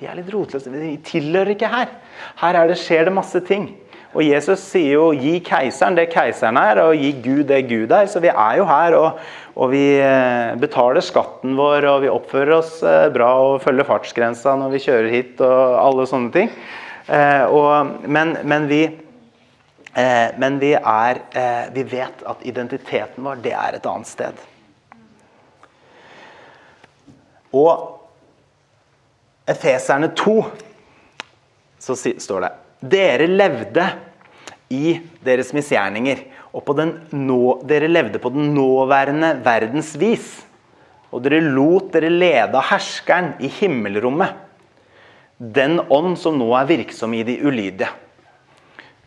Vi 0.00 0.08
er 0.08 0.16
litt 0.18 0.32
rotløse. 0.32 0.72
Vi 0.72 0.96
tilhører 1.04 1.52
ikke 1.52 1.70
her. 1.70 1.92
Her 2.40 2.58
det, 2.70 2.78
skjer 2.80 3.06
det 3.06 3.14
masse 3.14 3.44
ting. 3.46 3.68
Og 4.14 4.22
Jesus 4.22 4.62
sier 4.62 4.94
jo 4.94 5.08
'gi 5.10 5.40
keiseren 5.42 5.96
det 5.98 6.06
keiseren 6.12 6.56
er', 6.56 6.80
og 6.84 6.94
'gi 6.94 7.10
Gud 7.24 7.44
det 7.50 7.64
Gud 7.68 7.90
er'. 7.90 8.06
Så 8.06 8.20
vi 8.22 8.30
er 8.30 8.56
jo 8.56 8.64
her, 8.64 8.94
og, 8.94 9.18
og 9.56 9.70
vi 9.70 9.98
eh, 9.98 10.54
betaler 10.54 11.02
skatten 11.02 11.56
vår, 11.58 11.84
og 11.90 12.02
vi 12.02 12.12
oppfører 12.12 12.58
oss 12.60 12.82
eh, 12.82 13.10
bra 13.10 13.32
og 13.42 13.62
følger 13.62 13.84
fartsgrensa 13.84 14.54
når 14.56 14.70
vi 14.70 14.82
kjører 14.86 15.10
hit, 15.10 15.40
og 15.40 15.78
alle 15.82 16.06
sånne 16.06 16.30
ting. 16.32 16.50
Eh, 17.08 17.44
og, 17.50 18.06
men, 18.06 18.36
men, 18.44 18.68
vi 18.68 18.84
men 19.94 20.56
vi, 20.58 20.72
er, 20.74 21.20
vi 21.70 21.84
vet 21.86 22.24
at 22.26 22.40
identiteten 22.42 23.22
vår, 23.22 23.36
det 23.44 23.52
er 23.54 23.76
et 23.76 23.84
annet 23.86 24.08
sted. 24.10 24.40
Og 27.54 28.00
Efeserne 29.46 30.08
2 30.18 30.34
så 31.78 31.94
står 31.94 32.42
det 32.42 32.50
dere 32.90 33.28
levde 33.30 33.86
i 34.72 34.98
deres 35.24 35.52
misgjerninger. 35.56 36.24
Og 36.54 36.70
nå, 36.78 37.40
dere 37.66 37.90
levde 37.90 38.20
på 38.22 38.30
den 38.34 38.52
nåværende 38.54 39.34
verdens 39.44 39.94
vis. 39.98 40.28
Og 41.14 41.22
dere 41.24 41.40
lot 41.42 41.92
dere 41.94 42.10
lede 42.10 42.58
av 42.58 42.68
herskeren 42.70 43.34
i 43.42 43.50
himmelrommet. 43.50 44.34
Den 45.38 45.80
ånd 45.92 46.16
som 46.18 46.36
nå 46.38 46.48
er 46.58 46.68
virksom 46.68 47.14
i 47.14 47.24
de 47.26 47.36
ulydige. 47.42 47.90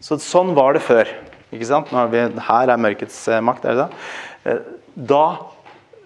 Så 0.03 0.19
Sånn 0.21 0.53
var 0.57 0.75
det 0.75 0.83
før. 0.85 1.09
Ikke 1.55 1.67
sant? 1.67 1.93
Vi, 2.11 2.23
her 2.49 2.71
er 2.71 2.81
mørkets 2.81 3.21
eh, 3.31 3.43
makt. 3.43 3.65
er 3.65 3.77
det 3.77 3.85
da? 3.85 3.87
Eh, 4.43 4.59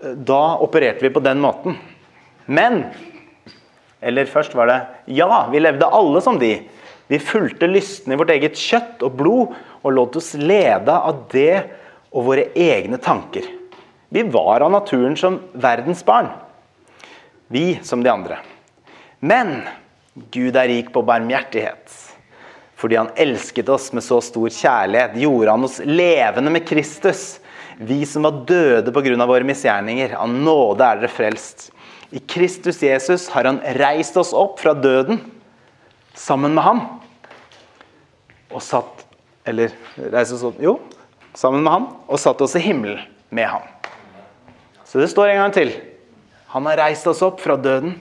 eh, 0.05 0.13
da 0.29 0.41
opererte 0.61 1.05
vi 1.05 1.13
på 1.13 1.23
den 1.23 1.41
måten. 1.41 1.77
Men 2.45 2.85
Eller 4.01 4.25
først 4.25 4.55
var 4.57 4.65
det 4.65 4.79
Ja, 5.13 5.47
vi 5.51 5.59
levde 5.59 5.85
alle 5.85 6.21
som 6.21 6.39
de. 6.41 6.55
Vi 7.11 7.19
fulgte 7.19 7.67
lysten 7.67 8.13
i 8.13 8.15
vårt 8.15 8.29
eget 8.31 8.55
kjøtt 8.55 9.01
og 9.03 9.17
blod 9.19 9.55
og 9.81 9.91
lot 9.91 10.13
oss 10.15 10.29
lede 10.39 10.93
av 10.95 11.25
det 11.33 11.57
og 12.07 12.23
våre 12.29 12.45
egne 12.55 12.95
tanker. 13.03 13.43
Vi 14.07 14.23
var 14.31 14.63
av 14.63 14.71
naturen 14.71 15.17
som 15.19 15.41
verdens 15.51 16.05
barn. 16.07 16.29
Vi 17.51 17.81
som 17.83 17.99
de 17.99 18.13
andre. 18.13 18.37
Men 19.19 19.57
Gud 20.31 20.55
er 20.55 20.71
rik 20.71 20.93
på 20.95 21.03
barmhjertighet. 21.03 21.97
Fordi 22.79 23.01
han 23.01 23.11
elsket 23.19 23.67
oss 23.75 23.89
med 23.91 24.07
så 24.07 24.21
stor 24.23 24.47
kjærlighet, 24.47 25.19
gjorde 25.19 25.57
han 25.57 25.67
oss 25.67 25.81
levende 25.83 26.55
med 26.55 26.63
Kristus. 26.67 27.41
Vi 27.75 28.05
som 28.07 28.23
var 28.23 28.39
døde 28.47 28.95
pga. 28.95 29.25
våre 29.25 29.43
misgjerninger. 29.51 30.15
Av 30.15 30.31
nåde 30.31 30.87
er 30.87 31.03
dere 31.03 31.11
frelst. 31.11 31.73
I 32.15 32.23
Kristus 32.23 32.79
Jesus 32.79 33.27
har 33.35 33.51
han 33.51 33.59
reist 33.75 34.15
oss 34.15 34.31
opp 34.31 34.63
fra 34.63 34.71
døden 34.73 35.19
sammen 36.15 36.55
med 36.55 36.63
ham 36.63 37.00
og 38.51 38.61
satt 38.65 39.05
Eller 39.47 39.73
reiste 40.13 40.35
oss 40.37 40.43
opp 40.45 40.59
Jo, 40.61 40.75
sammen 41.33 41.63
med 41.65 41.73
ham, 41.73 41.87
og 42.05 42.19
satt 42.21 42.41
oss 42.45 42.53
i 42.59 42.61
himmelen 42.61 42.99
med 43.33 43.47
ham. 43.49 43.63
Så 44.85 44.99
det 44.99 45.07
står 45.09 45.31
en 45.31 45.39
gang 45.39 45.53
til. 45.55 45.71
Han 46.51 46.67
har 46.67 46.81
reist 46.83 47.07
oss 47.07 47.23
opp 47.23 47.39
fra 47.41 47.55
døden, 47.55 47.95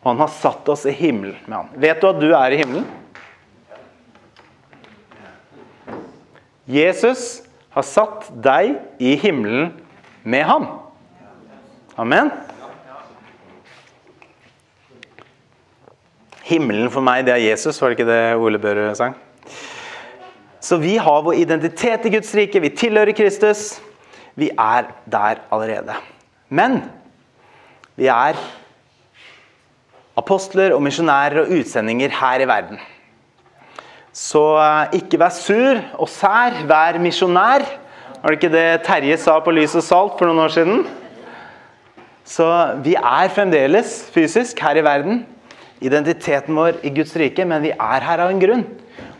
og 0.00 0.12
han 0.12 0.22
har 0.22 0.30
satt 0.30 0.68
oss 0.70 0.86
i 0.86 0.94
himmelen 0.94 1.36
med 1.44 1.56
ham. 1.58 1.70
Vet 1.82 2.00
du 2.00 2.08
at 2.08 2.20
du 2.22 2.28
er 2.30 2.54
i 2.54 2.60
himmelen? 2.62 2.86
Jesus 6.68 7.42
har 7.74 7.84
satt 7.84 8.28
deg 8.44 8.76
i 9.02 9.16
himmelen 9.18 9.72
med 10.22 10.44
ham. 10.46 10.68
Amen. 11.98 12.30
Himmelen 16.48 16.92
for 16.92 17.04
meg, 17.04 17.26
det 17.26 17.34
er 17.34 17.42
Jesus, 17.42 17.80
var 17.80 17.90
det 17.90 17.98
ikke 17.98 18.08
det 18.08 18.22
Ole 18.38 18.60
Børre 18.62 18.92
sang? 18.96 19.16
Så 20.68 20.76
vi 20.76 20.98
har 21.00 21.22
vår 21.24 21.38
identitet 21.40 22.04
i 22.04 22.10
Guds 22.12 22.34
rike, 22.36 22.60
vi 22.60 22.68
tilhører 22.76 23.16
Kristus. 23.16 23.78
Vi 24.36 24.50
er 24.52 24.90
der 25.08 25.38
allerede. 25.48 25.94
Men 26.52 26.82
vi 27.96 28.10
er 28.12 28.36
apostler 30.18 30.74
og 30.76 30.82
misjonærer 30.84 31.40
og 31.40 31.54
utsendinger 31.56 32.12
her 32.12 32.44
i 32.44 32.48
verden. 32.50 32.80
Så 34.12 34.42
eh, 34.60 34.98
ikke 34.98 35.20
vær 35.22 35.32
sur 35.32 35.80
og 35.96 36.10
sær, 36.12 36.58
vær 36.68 36.98
misjonær. 37.00 37.64
Var 38.18 38.28
det 38.28 38.36
ikke 38.36 38.50
det 38.52 38.82
Terje 38.84 39.16
sa 39.22 39.38
på 39.40 39.54
Lys 39.54 39.76
og 39.78 39.86
Salt 39.86 40.18
for 40.18 40.28
noen 40.28 40.42
år 40.42 40.52
siden? 40.52 40.82
Så 42.28 42.48
vi 42.84 42.92
er 42.98 43.32
fremdeles 43.32 44.02
fysisk 44.12 44.60
her 44.60 44.76
i 44.76 44.84
verden. 44.84 45.22
Identiteten 45.80 46.58
vår 46.58 46.82
i 46.84 46.92
Guds 46.92 47.16
rike, 47.16 47.46
men 47.48 47.64
vi 47.64 47.72
er 47.72 48.06
her 48.10 48.26
av 48.26 48.34
en 48.34 48.42
grunn. 48.42 48.66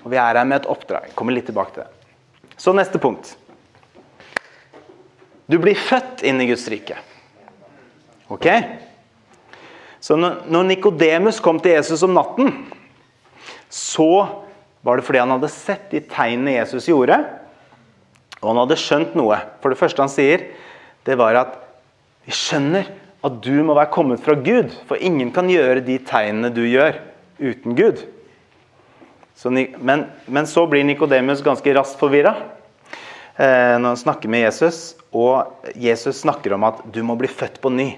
Og 0.09 0.15
vi 0.15 0.17
er 0.17 0.39
her 0.41 0.47
med 0.49 0.63
et 0.63 0.69
oppdrag. 0.73 1.11
Jeg 1.11 1.17
kommer 1.19 1.37
litt 1.37 1.45
tilbake 1.51 1.75
til 1.75 1.85
det. 1.85 2.57
Så 2.57 2.73
neste 2.73 2.97
punkt. 2.97 3.35
Du 5.45 5.59
blir 5.61 5.77
født 5.77 6.25
inn 6.25 6.41
i 6.41 6.47
Guds 6.49 6.65
rike. 6.73 6.97
Ok? 8.33 8.49
Så 10.01 10.17
når 10.17 10.65
Nikodemus 10.71 11.43
kom 11.45 11.61
til 11.61 11.77
Jesus 11.77 12.07
om 12.09 12.17
natten, 12.17 12.55
så 13.69 14.09
var 14.81 14.97
det 14.97 15.05
fordi 15.05 15.21
han 15.21 15.35
hadde 15.37 15.53
sett 15.53 15.93
de 15.93 16.01
tegnene 16.09 16.57
Jesus 16.57 16.89
gjorde, 16.89 17.21
og 18.41 18.49
han 18.49 18.63
hadde 18.63 18.81
skjønt 18.81 19.17
noe. 19.19 19.43
For 19.61 19.69
det 19.69 19.81
første 19.85 20.01
han 20.01 20.13
sier, 20.13 20.49
det 21.05 21.21
var 21.21 21.37
at 21.37 21.61
vi 22.25 22.33
skjønner 22.33 22.89
at 23.29 23.41
du 23.45 23.59
må 23.61 23.77
være 23.77 23.93
kommet 23.93 24.25
fra 24.25 24.41
Gud, 24.41 24.73
for 24.89 24.97
ingen 25.05 25.37
kan 25.37 25.53
gjøre 25.53 25.85
de 25.85 26.01
tegnene 26.01 26.49
du 26.55 26.65
gjør, 26.65 27.03
uten 27.45 27.77
Gud. 27.77 28.09
Så, 29.39 29.51
men, 29.51 30.05
men, 30.27 30.47
så 30.47 30.67
blir 30.67 30.83
Nikodemus 30.85 31.45
ganske 31.47 31.75
raskt 31.77 32.01
forvirra 32.01 32.33
eh, 33.37 33.77
når 33.79 33.93
han 33.93 34.01
snakker 34.01 34.33
med 34.33 34.43
Jesus. 34.43 34.97
Og 35.15 35.69
Jesus 35.79 36.25
snakker 36.25 36.57
om 36.57 36.67
at 36.67 36.81
du 36.91 36.99
må 37.07 37.15
bli 37.21 37.31
født 37.31 37.61
på 37.63 37.71
ny. 37.71 37.93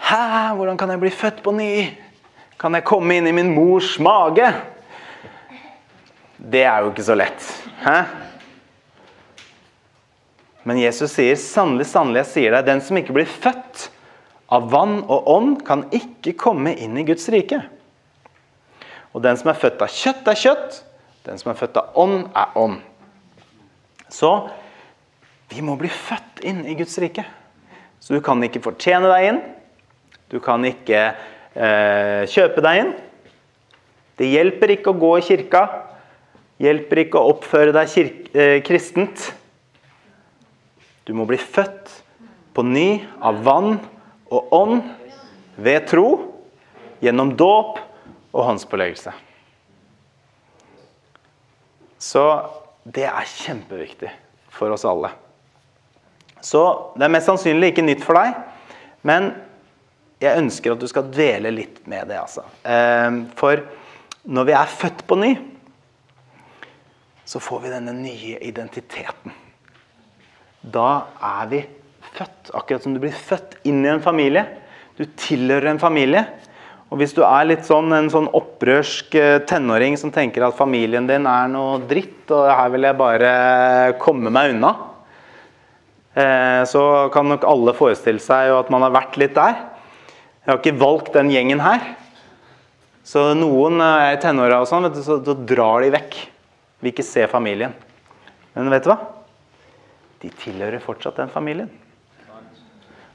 Hæ? 0.00 0.22
Hvordan 0.56 0.80
kan 0.80 0.94
jeg 0.94 1.02
bli 1.02 1.12
født 1.12 1.42
på 1.44 1.52
ny? 1.52 1.68
Kan 2.56 2.72
jeg 2.78 2.86
komme 2.88 3.18
inn 3.18 3.28
i 3.28 3.34
min 3.36 3.52
mors 3.52 3.98
mage? 4.00 4.48
Det 6.40 6.64
er 6.64 6.80
jo 6.80 6.94
ikke 6.94 7.06
så 7.10 7.18
lett. 7.20 7.52
Hæ? 7.84 7.98
Men 10.64 10.80
Jesus 10.80 11.18
sier 11.18 11.36
sannelig, 11.36 11.90
sannelig, 11.92 12.22
jeg 12.22 12.32
sier 12.32 12.56
deg, 12.56 12.64
den 12.70 12.80
som 12.80 12.96
ikke 12.96 13.18
blir 13.20 13.28
født 13.28 13.90
av 14.48 14.72
vann 14.72 15.02
og 15.04 15.28
ånd, 15.28 15.54
kan 15.68 15.84
ikke 15.92 16.38
komme 16.40 16.72
inn 16.80 16.96
i 16.96 17.04
Guds 17.04 17.28
rike. 17.34 17.60
Og 19.12 19.22
den 19.24 19.36
som 19.36 19.50
er 19.52 19.60
født 19.60 19.82
av 19.84 19.92
kjøtt, 19.92 20.26
er 20.28 20.40
kjøtt. 20.40 20.80
Den 21.26 21.38
som 21.38 21.52
er 21.52 21.58
født 21.58 21.78
av 21.78 21.98
ånd, 22.00 22.24
er 22.34 22.56
ånd. 22.58 22.80
Så 24.12 24.32
vi 25.52 25.62
må 25.64 25.76
bli 25.80 25.90
født 25.92 26.42
inn 26.48 26.64
i 26.68 26.76
Guds 26.78 26.96
rike. 27.02 27.24
Så 28.00 28.16
du 28.16 28.22
kan 28.24 28.40
ikke 28.42 28.62
fortjene 28.64 29.10
deg 29.12 29.28
inn. 29.28 29.40
Du 30.32 30.38
kan 30.42 30.64
ikke 30.64 31.02
eh, 31.12 32.22
kjøpe 32.32 32.64
deg 32.64 32.80
inn. 32.82 32.92
Det 34.18 34.30
hjelper 34.32 34.74
ikke 34.74 34.92
å 34.92 34.98
gå 34.98 35.12
i 35.18 35.24
kirka. 35.26 35.62
Hjelper 36.62 37.04
ikke 37.04 37.20
å 37.20 37.34
oppføre 37.34 37.74
deg 37.76 37.92
eh, 38.32 38.58
kristent. 38.64 39.28
Du 41.04 41.12
må 41.18 41.26
bli 41.28 41.38
født 41.40 41.90
på 42.56 42.64
ny 42.64 43.02
av 43.20 43.40
vann 43.44 43.76
og 44.32 44.52
ånd 44.54 44.82
ved 45.62 45.88
tro, 45.90 46.06
gjennom 47.02 47.34
dåp 47.36 47.80
og 48.32 48.46
håndspåleggelse. 48.48 49.12
Så 52.02 52.24
det 52.82 53.06
er 53.06 53.34
kjempeviktig 53.36 54.10
for 54.52 54.72
oss 54.74 54.84
alle. 54.88 55.12
Så 56.42 56.62
det 56.96 57.06
er 57.06 57.12
mest 57.14 57.28
sannsynlig 57.30 57.70
ikke 57.70 57.84
nytt 57.86 58.02
for 58.02 58.18
deg, 58.18 58.34
men 59.06 59.30
jeg 60.22 60.38
ønsker 60.38 60.74
at 60.74 60.82
du 60.82 60.88
skal 60.90 61.10
dvele 61.10 61.52
litt 61.54 61.80
med 61.90 62.10
det. 62.10 62.18
altså. 62.18 62.44
Ehm, 62.66 63.24
for 63.38 63.62
når 64.22 64.48
vi 64.48 64.54
er 64.58 64.74
født 64.80 65.04
på 65.06 65.18
ny, 65.18 65.32
så 67.26 67.40
får 67.42 67.62
vi 67.62 67.72
denne 67.72 67.94
nye 67.96 68.38
identiteten. 68.42 69.34
Da 70.62 70.88
er 71.22 71.46
vi 71.50 71.62
født, 72.12 72.52
akkurat 72.54 72.84
som 72.84 72.94
du 72.94 73.00
blir 73.02 73.14
født 73.14 73.60
inn 73.66 73.82
i 73.84 73.90
en 73.90 74.02
familie. 74.04 74.44
Du 74.98 75.06
tilhører 75.06 75.72
en 75.72 75.82
familie. 75.82 76.26
Og 76.92 76.98
hvis 77.00 77.14
du 77.16 77.22
er 77.24 77.46
litt 77.48 77.64
sånn, 77.64 77.88
en 77.96 78.10
sånn 78.12 78.26
opprørsk 78.36 79.14
eh, 79.16 79.38
tenåring 79.48 79.94
som 79.96 80.10
tenker 80.12 80.44
at 80.44 80.58
familien 80.58 81.06
din 81.08 81.24
er 81.24 81.46
noe 81.48 81.78
dritt, 81.88 82.26
og 82.28 82.50
her 82.52 82.68
vil 82.74 82.84
jeg 82.84 82.98
bare 82.98 83.30
komme 84.02 84.28
meg 84.28 84.52
unna, 84.52 84.74
eh, 86.12 86.60
så 86.68 86.82
kan 87.14 87.32
nok 87.32 87.46
alle 87.48 87.72
forestille 87.78 88.20
seg 88.20 88.52
at 88.58 88.68
man 88.74 88.84
har 88.84 88.92
vært 88.92 89.16
litt 89.22 89.32
der. 89.38 89.56
Jeg 90.42 90.50
har 90.50 90.60
ikke 90.60 90.82
valgt 90.84 91.16
den 91.16 91.32
gjengen 91.32 91.64
her. 91.64 91.94
Så 93.08 93.24
noen 93.40 93.80
eh, 93.80 94.10
er 94.10 94.18
i 94.18 94.20
tenåra 94.20 94.60
og 94.60 94.68
sånn, 94.68 94.92
så 94.92 95.16
da 95.24 95.38
drar 95.48 95.80
de 95.86 95.94
vekk. 95.96 96.20
Vil 96.84 96.92
ikke 96.92 97.08
se 97.08 97.24
familien. 97.30 97.72
Men 98.52 98.68
vet 98.68 98.84
du 98.84 98.92
hva? 98.92 98.98
De 100.20 100.28
tilhører 100.44 100.84
fortsatt 100.84 101.24
den 101.24 101.32
familien. 101.32 101.72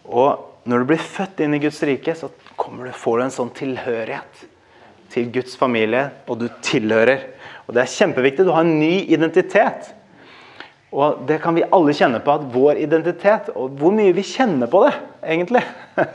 Og 0.09 0.56
når 0.67 0.83
du 0.83 0.89
blir 0.91 1.01
født 1.01 1.41
inn 1.43 1.55
i 1.55 1.61
Guds 1.63 1.79
rike, 1.87 2.15
så 2.15 2.29
du, 2.29 2.91
får 2.91 3.17
du 3.17 3.23
en 3.23 3.33
sånn 3.33 3.51
tilhørighet 3.55 4.47
til 5.13 5.29
Guds 5.31 5.55
familie, 5.59 6.09
og 6.27 6.41
du 6.41 6.49
tilhører. 6.63 7.23
Og 7.67 7.75
Det 7.75 7.83
er 7.83 7.93
kjempeviktig. 7.93 8.45
Du 8.47 8.51
har 8.51 8.65
en 8.65 8.79
ny 8.79 9.05
identitet. 9.07 9.93
Og 10.91 11.23
det 11.27 11.39
kan 11.43 11.55
vi 11.55 11.65
alle 11.75 11.95
kjenne 11.95 12.19
på, 12.23 12.31
at 12.31 12.45
vår 12.53 12.77
identitet 12.79 13.49
Og 13.59 13.73
hvor 13.75 13.91
mye 13.91 14.13
vi 14.15 14.23
kjenner 14.23 14.69
på 14.71 14.85
det, 14.85 14.93
egentlig. 15.23 15.63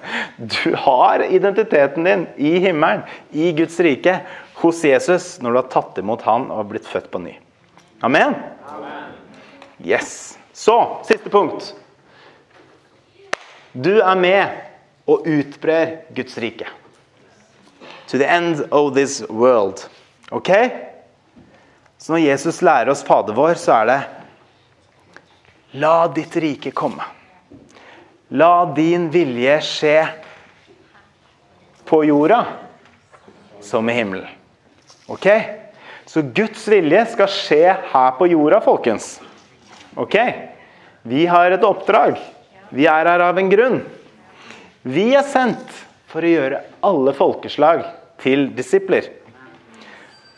Du 0.56 0.74
har 0.84 1.24
identiteten 1.24 2.08
din 2.08 2.26
i 2.36 2.56
himmelen, 2.64 3.04
i 3.32 3.52
Guds 3.56 3.78
rike, 3.84 4.20
hos 4.62 4.84
Jesus, 4.84 5.38
når 5.42 5.50
du 5.50 5.60
har 5.60 5.70
tatt 5.72 6.00
imot 6.00 6.24
Han 6.28 6.48
og 6.54 6.70
blitt 6.72 6.88
født 6.88 7.10
på 7.12 7.20
ny. 7.20 7.36
Amen? 8.02 8.36
Yes. 9.84 10.38
Så, 10.52 10.76
siste 11.08 11.30
punkt. 11.32 11.74
Du 13.72 13.94
er 14.00 14.16
med 14.20 14.50
og 15.08 15.26
utbrer 15.26 16.02
Guds 16.12 16.36
rike. 16.38 16.66
To 18.08 18.18
the 18.18 18.28
end 18.28 18.66
of 18.70 18.92
this 18.94 19.22
world. 19.28 19.86
Ok? 20.30 20.50
Så 21.98 22.12
når 22.12 22.18
Jesus 22.26 22.60
lærer 22.62 22.90
oss 22.92 23.04
Fader 23.06 23.32
vår, 23.32 23.54
så 23.56 23.72
er 23.80 23.88
det 23.88 24.00
La 25.80 26.04
ditt 26.12 26.36
rike 26.36 26.74
komme. 26.76 27.04
La 28.28 28.66
din 28.76 29.08
vilje 29.12 29.54
skje 29.64 29.96
på 31.88 32.02
jorda 32.04 32.42
som 33.64 33.88
i 33.88 33.96
himmelen. 33.96 34.28
Ok? 35.08 35.26
Så 36.04 36.20
Guds 36.22 36.66
vilje 36.68 37.06
skal 37.14 37.32
skje 37.32 37.64
her 37.94 38.12
på 38.18 38.28
jorda, 38.28 38.60
folkens. 38.60 39.14
Ok? 39.96 40.18
Vi 41.08 41.24
har 41.26 41.56
et 41.56 41.64
oppdrag. 41.64 42.20
Vi 42.72 42.86
er 42.88 43.04
her 43.04 43.20
av 43.20 43.36
en 43.36 43.50
grunn. 43.52 43.82
Vi 44.82 45.14
er 45.14 45.22
sendt 45.28 45.68
for 46.08 46.24
å 46.24 46.30
gjøre 46.30 46.62
alle 46.84 47.12
folkeslag 47.16 47.84
til 48.22 48.50
disipler. 48.56 49.02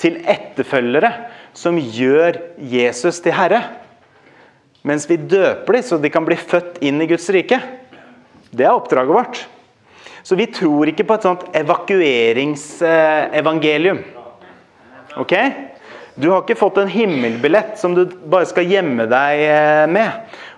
Til 0.03 0.17
etterfølgere 0.27 1.13
som 1.55 1.79
gjør 1.79 2.39
Jesus 2.59 3.21
til 3.23 3.33
herre. 3.39 3.63
Mens 4.85 5.09
vi 5.09 5.17
døper 5.17 5.73
dem 5.79 5.83
så 5.87 5.99
de 6.03 6.11
kan 6.13 6.25
bli 6.27 6.37
født 6.37 6.79
inn 6.85 7.01
i 7.01 7.07
Guds 7.09 7.31
rike. 7.33 7.61
Det 8.51 8.65
er 8.67 8.75
oppdraget 8.75 9.15
vårt. 9.15 9.49
Så 10.25 10.37
vi 10.41 10.47
tror 10.51 10.89
ikke 10.91 11.05
på 11.07 11.15
et 11.15 11.23
sånt 11.27 11.45
evakueringsevangelium. 11.55 13.99
Ok? 15.21 15.35
Du 16.15 16.31
har 16.31 16.43
ikke 16.43 16.59
fått 16.59 16.77
en 16.79 16.89
himmelbillett 16.91 17.79
som 17.79 17.95
du 17.95 18.05
bare 18.07 18.47
skal 18.47 18.71
gjemme 18.71 19.07
deg 19.11 19.41
eh, 19.49 19.87
med. 19.91 20.11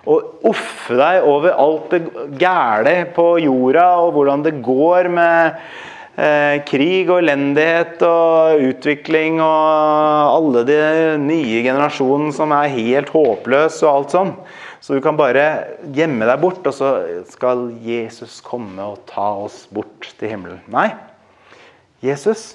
Og 0.07 0.47
offe 0.47 0.95
deg 0.95 1.25
over 1.27 1.55
alt 1.59 1.91
det 1.91 2.27
gæle 2.39 2.95
på 3.15 3.27
jorda, 3.43 3.87
og 4.05 4.13
hvordan 4.15 4.45
det 4.45 4.53
går 4.63 5.09
med 5.11 5.57
eh, 6.15 6.63
krig 6.67 7.09
og 7.11 7.19
elendighet 7.19 8.01
og 8.07 8.63
utvikling 8.69 9.41
og 9.43 10.37
alle 10.37 10.63
de 10.69 10.79
nye 11.21 11.63
generasjonene 11.65 12.35
som 12.35 12.55
er 12.55 12.71
helt 12.77 13.11
håpløse 13.11 13.83
og 13.83 13.91
alt 13.91 14.15
sånn. 14.15 14.33
Så 14.79 14.95
du 14.95 15.01
kan 15.03 15.17
bare 15.19 15.43
gjemme 15.91 16.27
deg 16.29 16.39
bort, 16.39 16.63
og 16.63 16.75
så 16.75 16.93
skal 17.27 17.67
Jesus 17.83 18.39
komme 18.45 18.93
og 18.93 19.01
ta 19.09 19.33
oss 19.43 19.65
bort 19.73 20.13
til 20.19 20.31
himmelen. 20.31 20.61
Nei. 20.71 20.91
Jesus 21.99 22.53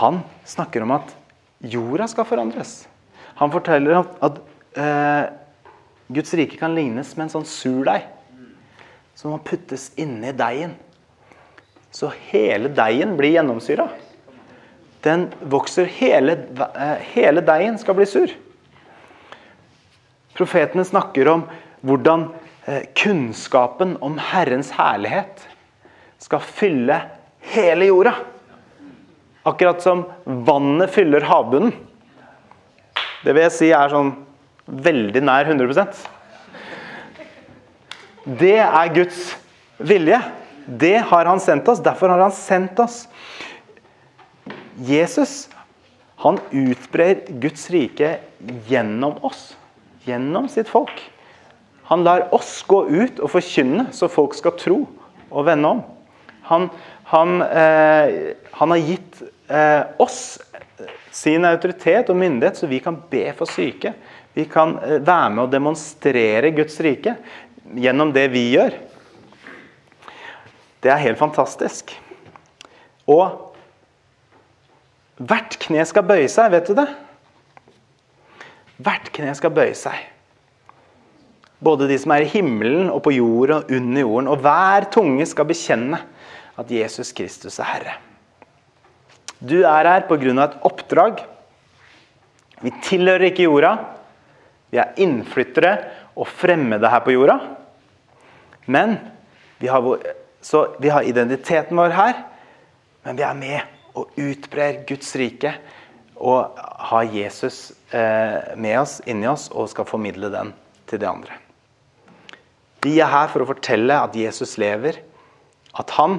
han 0.00 0.24
snakker 0.42 0.82
om 0.82 0.96
at 0.96 1.12
jorda 1.62 2.08
skal 2.10 2.26
forandres. 2.26 2.82
Han 3.38 3.52
forteller 3.54 4.00
at, 4.00 4.16
at 4.26 4.40
eh, 4.74 5.24
Guds 6.08 6.34
rike 6.34 6.56
kan 6.60 6.74
lignes 6.76 7.14
med 7.16 7.26
en 7.26 7.32
sånn 7.38 7.48
surdeig 7.48 8.04
som 9.14 9.32
må 9.32 9.38
puttes 9.46 9.90
inni 10.00 10.32
deigen. 10.36 10.74
Så 11.94 12.10
hele 12.28 12.68
deigen 12.74 13.14
blir 13.16 13.36
gjennomsyra. 13.36 13.86
Den 15.04 15.28
vokser 15.40 15.84
hele, 15.84 16.36
eh, 16.74 16.96
hele 17.14 17.40
deigen 17.40 17.78
skal 17.78 17.94
bli 17.94 18.06
sur. 18.06 18.32
Profetene 20.34 20.84
snakker 20.84 21.28
om 21.28 21.44
hvordan 21.84 22.32
eh, 22.66 22.82
kunnskapen 22.96 23.96
om 24.02 24.18
Herrens 24.18 24.72
herlighet 24.74 25.46
skal 26.18 26.40
fylle 26.40 27.00
hele 27.54 27.86
jorda. 27.86 28.14
Akkurat 29.44 29.82
som 29.82 30.04
vannet 30.24 30.90
fyller 30.90 31.20
havbunnen. 31.20 31.72
Det 33.24 33.32
vil 33.32 33.44
jeg 33.44 33.52
si 33.52 33.70
er 33.72 33.92
sånn 33.92 34.23
veldig 34.66 35.22
nær 35.24 35.48
100% 35.50 36.04
Det 38.40 38.58
er 38.64 38.94
Guds 38.94 39.34
vilje. 39.78 40.20
Det 40.64 40.96
har 41.10 41.28
han 41.28 41.42
sendt 41.42 41.68
oss. 41.68 41.82
Derfor 41.84 42.08
har 42.14 42.22
han 42.24 42.32
sendt 42.32 42.78
oss. 42.80 43.02
Jesus 44.80 45.44
han 46.24 46.38
utbrer 46.50 47.26
Guds 47.42 47.66
rike 47.70 48.14
gjennom 48.68 49.18
oss. 49.26 49.50
Gjennom 50.06 50.48
sitt 50.48 50.70
folk. 50.70 51.02
Han 51.90 52.04
lar 52.06 52.30
oss 52.32 52.62
gå 52.64 52.78
ut 52.88 53.20
og 53.20 53.28
forkynne, 53.34 53.90
så 53.92 54.08
folk 54.08 54.32
skal 54.38 54.56
tro 54.56 54.78
og 55.28 55.44
vende 55.44 55.74
om. 55.74 55.82
Han, 56.48 56.70
han, 57.10 57.42
eh, 57.44 58.32
han 58.56 58.72
har 58.72 58.80
gitt 58.88 59.20
eh, 59.52 59.82
oss 60.00 60.38
sin 61.12 61.44
autoritet 61.44 62.08
og 62.08 62.16
myndighet, 62.16 62.56
så 62.56 62.68
vi 62.72 62.80
kan 62.84 62.96
be 63.10 63.26
for 63.36 63.50
syke. 63.50 63.92
Vi 64.34 64.46
kan 64.50 64.76
eh, 64.82 65.00
være 65.00 65.30
med 65.34 65.44
å 65.46 65.50
demonstrere 65.50 66.52
Guds 66.54 66.80
rike 66.84 67.16
gjennom 67.74 68.12
det 68.14 68.26
vi 68.34 68.48
gjør. 68.54 68.76
Det 70.84 70.92
er 70.92 71.00
helt 71.00 71.20
fantastisk. 71.20 71.94
Og 73.08 73.54
hvert 75.22 75.56
kne 75.62 75.84
skal 75.86 76.06
bøye 76.06 76.28
seg, 76.28 76.50
vet 76.52 76.68
du 76.68 76.74
det? 76.76 76.88
Hvert 78.84 79.12
kne 79.14 79.32
skal 79.38 79.54
bøye 79.54 79.76
seg. 79.78 80.10
Både 81.64 81.86
de 81.88 81.96
som 82.00 82.12
er 82.12 82.24
i 82.24 82.32
himmelen 82.32 82.90
og 82.92 83.04
på 83.06 83.14
jorden 83.14 83.62
og 83.62 83.70
under 83.72 84.04
jorden. 84.04 84.32
Og 84.34 84.42
hver 84.44 84.88
tunge 84.92 85.24
skal 85.30 85.48
bekjenne 85.48 86.02
at 86.60 86.70
Jesus 86.70 87.14
Kristus 87.16 87.60
er 87.62 87.70
Herre. 87.70 87.94
Du 89.40 89.62
er 89.62 89.88
her 89.88 90.04
pga. 90.08 90.44
et 90.44 90.58
oppdrag. 90.62 91.24
Vi 92.60 92.72
tilhører 92.82 93.30
ikke 93.30 93.46
jorda. 93.46 93.76
Vi 94.74 94.80
er 94.82 94.96
innflyttere 94.98 95.76
og 96.18 96.26
fremmede 96.26 96.90
her 96.90 97.02
på 97.04 97.14
jorda. 97.14 97.36
Men 98.66 98.96
vi 99.62 99.70
har, 99.70 99.86
så 100.42 100.64
vi 100.82 100.90
har 100.90 101.06
identiteten 101.06 101.78
vår 101.78 101.94
her. 101.94 102.18
Men 103.06 103.20
vi 103.20 103.22
er 103.22 103.38
med 103.38 103.94
og 103.94 104.10
utbrer 104.18 104.82
Guds 104.88 105.14
rike 105.20 105.54
og 106.18 106.58
har 106.90 107.06
Jesus 107.14 107.70
eh, 107.94 108.54
med 108.58 108.80
oss, 108.80 108.98
inni 109.06 109.28
oss, 109.30 109.46
og 109.54 109.70
skal 109.70 109.86
formidle 109.86 110.30
den 110.32 110.50
til 110.90 111.02
de 111.02 111.08
andre. 111.10 111.38
Vi 112.82 112.96
er 112.98 113.10
her 113.10 113.30
for 113.30 113.44
å 113.44 113.48
fortelle 113.48 113.94
at 113.98 114.16
Jesus 114.18 114.56
lever, 114.58 114.98
at 115.74 115.94
han 115.98 116.18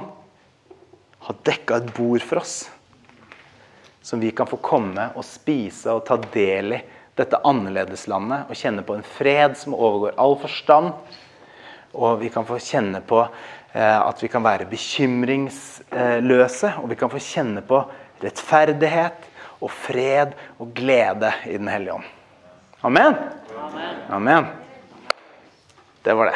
har 1.26 1.40
dekka 1.44 1.80
et 1.80 1.92
bord 1.96 2.24
for 2.24 2.40
oss. 2.40 2.56
Som 4.00 4.22
vi 4.22 4.32
kan 4.36 4.48
få 4.48 4.60
komme 4.64 5.10
og 5.12 5.26
spise 5.26 5.92
og 5.92 6.06
ta 6.08 6.16
del 6.32 6.78
i 6.78 6.84
dette 7.16 7.40
annerledeslandet. 7.44 8.50
Og 8.50 8.56
kjenne 8.58 8.84
på 8.86 8.94
en 8.96 9.06
fred 9.06 9.56
som 9.58 9.74
overgår 9.76 10.18
all 10.20 10.36
forstand. 10.40 10.92
Og 11.96 12.20
vi 12.20 12.28
kan 12.32 12.46
få 12.48 12.58
kjenne 12.60 13.00
på 13.06 13.22
eh, 13.24 14.00
at 14.00 14.22
vi 14.22 14.28
kan 14.32 14.44
være 14.44 14.68
bekymringsløse. 14.70 16.72
Og 16.82 16.90
vi 16.92 17.00
kan 17.00 17.12
få 17.12 17.18
kjenne 17.22 17.62
på 17.66 17.76
rettferdighet 18.22 19.32
og 19.60 19.70
fred 19.72 20.32
og 20.58 20.74
glede 20.76 21.32
i 21.46 21.56
Den 21.56 21.68
hellige 21.68 21.94
ånd. 21.94 22.04
Amen. 22.82 23.14
Amen. 24.10 24.44
Det 26.04 26.16
var 26.16 26.24
det. 26.24 26.34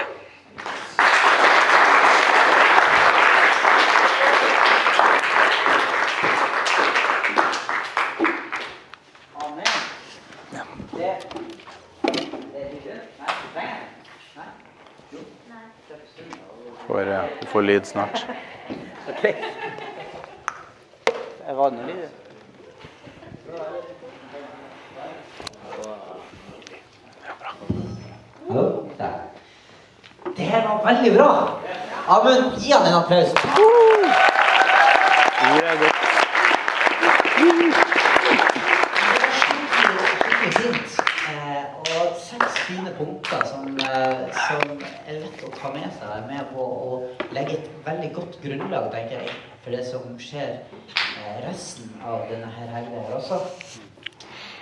Amen. 9.34 9.64
Det, 10.90 11.16
det 12.52 12.60
er 12.60 12.66
ikke 12.74 12.94
Nei, 13.20 13.32
trenger 13.52 13.70
jeg? 13.70 13.80
Nei? 14.36 14.48
Får, 16.86 17.00
eh, 17.00 17.24
du 17.40 17.46
får 17.46 17.62
lyd 17.80 17.86
snart. 17.86 18.26
Ok. 19.08 19.22
Det. 19.22 19.34
Hallo? 28.48 28.88
Der. 28.98 29.08
Det 30.36 30.44
her 30.44 30.68
var 30.68 30.94
veldig 30.94 31.16
bra. 31.16 31.60
Amund, 32.08 32.58
gi 32.58 32.72
han 32.72 32.86
en 32.86 32.94
applaus. 32.94 33.28
Ja, 33.28 33.99
grunnlag, 48.80 48.92
tenker 48.92 49.20
jeg, 49.20 49.28
for 49.62 49.70
det 49.70 49.86
som 49.86 50.18
skjer 50.18 50.50
eh, 50.96 51.48
resten 51.48 51.90
av 52.04 52.26
denne 52.30 52.46
her 52.46 52.66
helga 52.74 53.02
også. 53.16 53.40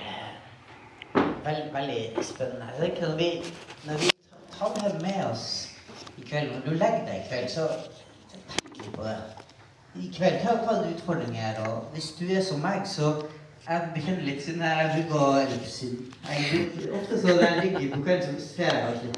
Eh, 0.02 1.24
Veld, 1.44 1.72
veldig 1.72 2.24
spennende. 2.24 2.66
Jeg 2.74 2.90
tenker 2.90 3.08
når 3.08 3.16
vi, 3.16 3.30
når 3.86 3.98
vi 4.02 4.10
tar 4.58 4.74
det 4.74 5.02
med 5.02 5.24
oss 5.30 5.46
i 6.16 6.22
kveld, 6.26 6.52
når 6.52 6.60
du 6.66 6.70
legger 6.70 7.04
deg 7.06 7.16
i 7.16 7.26
kveld, 7.28 7.50
så 7.50 7.68
tenk 8.32 8.78
litt 8.82 8.94
på 8.96 9.06
det. 9.06 9.16
I 9.98 10.10
kveld, 10.14 10.44
hva, 10.44 10.78
en 10.78 10.94
utfordring 10.94 11.36
her, 11.36 11.60
Og 11.68 11.88
hvis 11.92 12.12
du 12.18 12.26
er 12.28 12.42
som 12.42 12.60
meg, 12.60 12.86
så 12.86 13.14
jeg 13.68 13.88
bekjenner 13.94 14.22
litt 14.24 14.42
siden 14.44 14.62
jeg 14.64 14.92
bruker 14.94 15.18
å 15.20 15.30
Ofte 16.98 17.18
så 17.20 17.26
når 17.26 17.42
jeg 17.42 17.64
ligger 17.64 17.96
på 17.96 18.02
kvelden, 18.02 18.38
så 18.40 18.46
ser 18.54 18.78
jeg 18.78 19.00
litt 19.02 19.16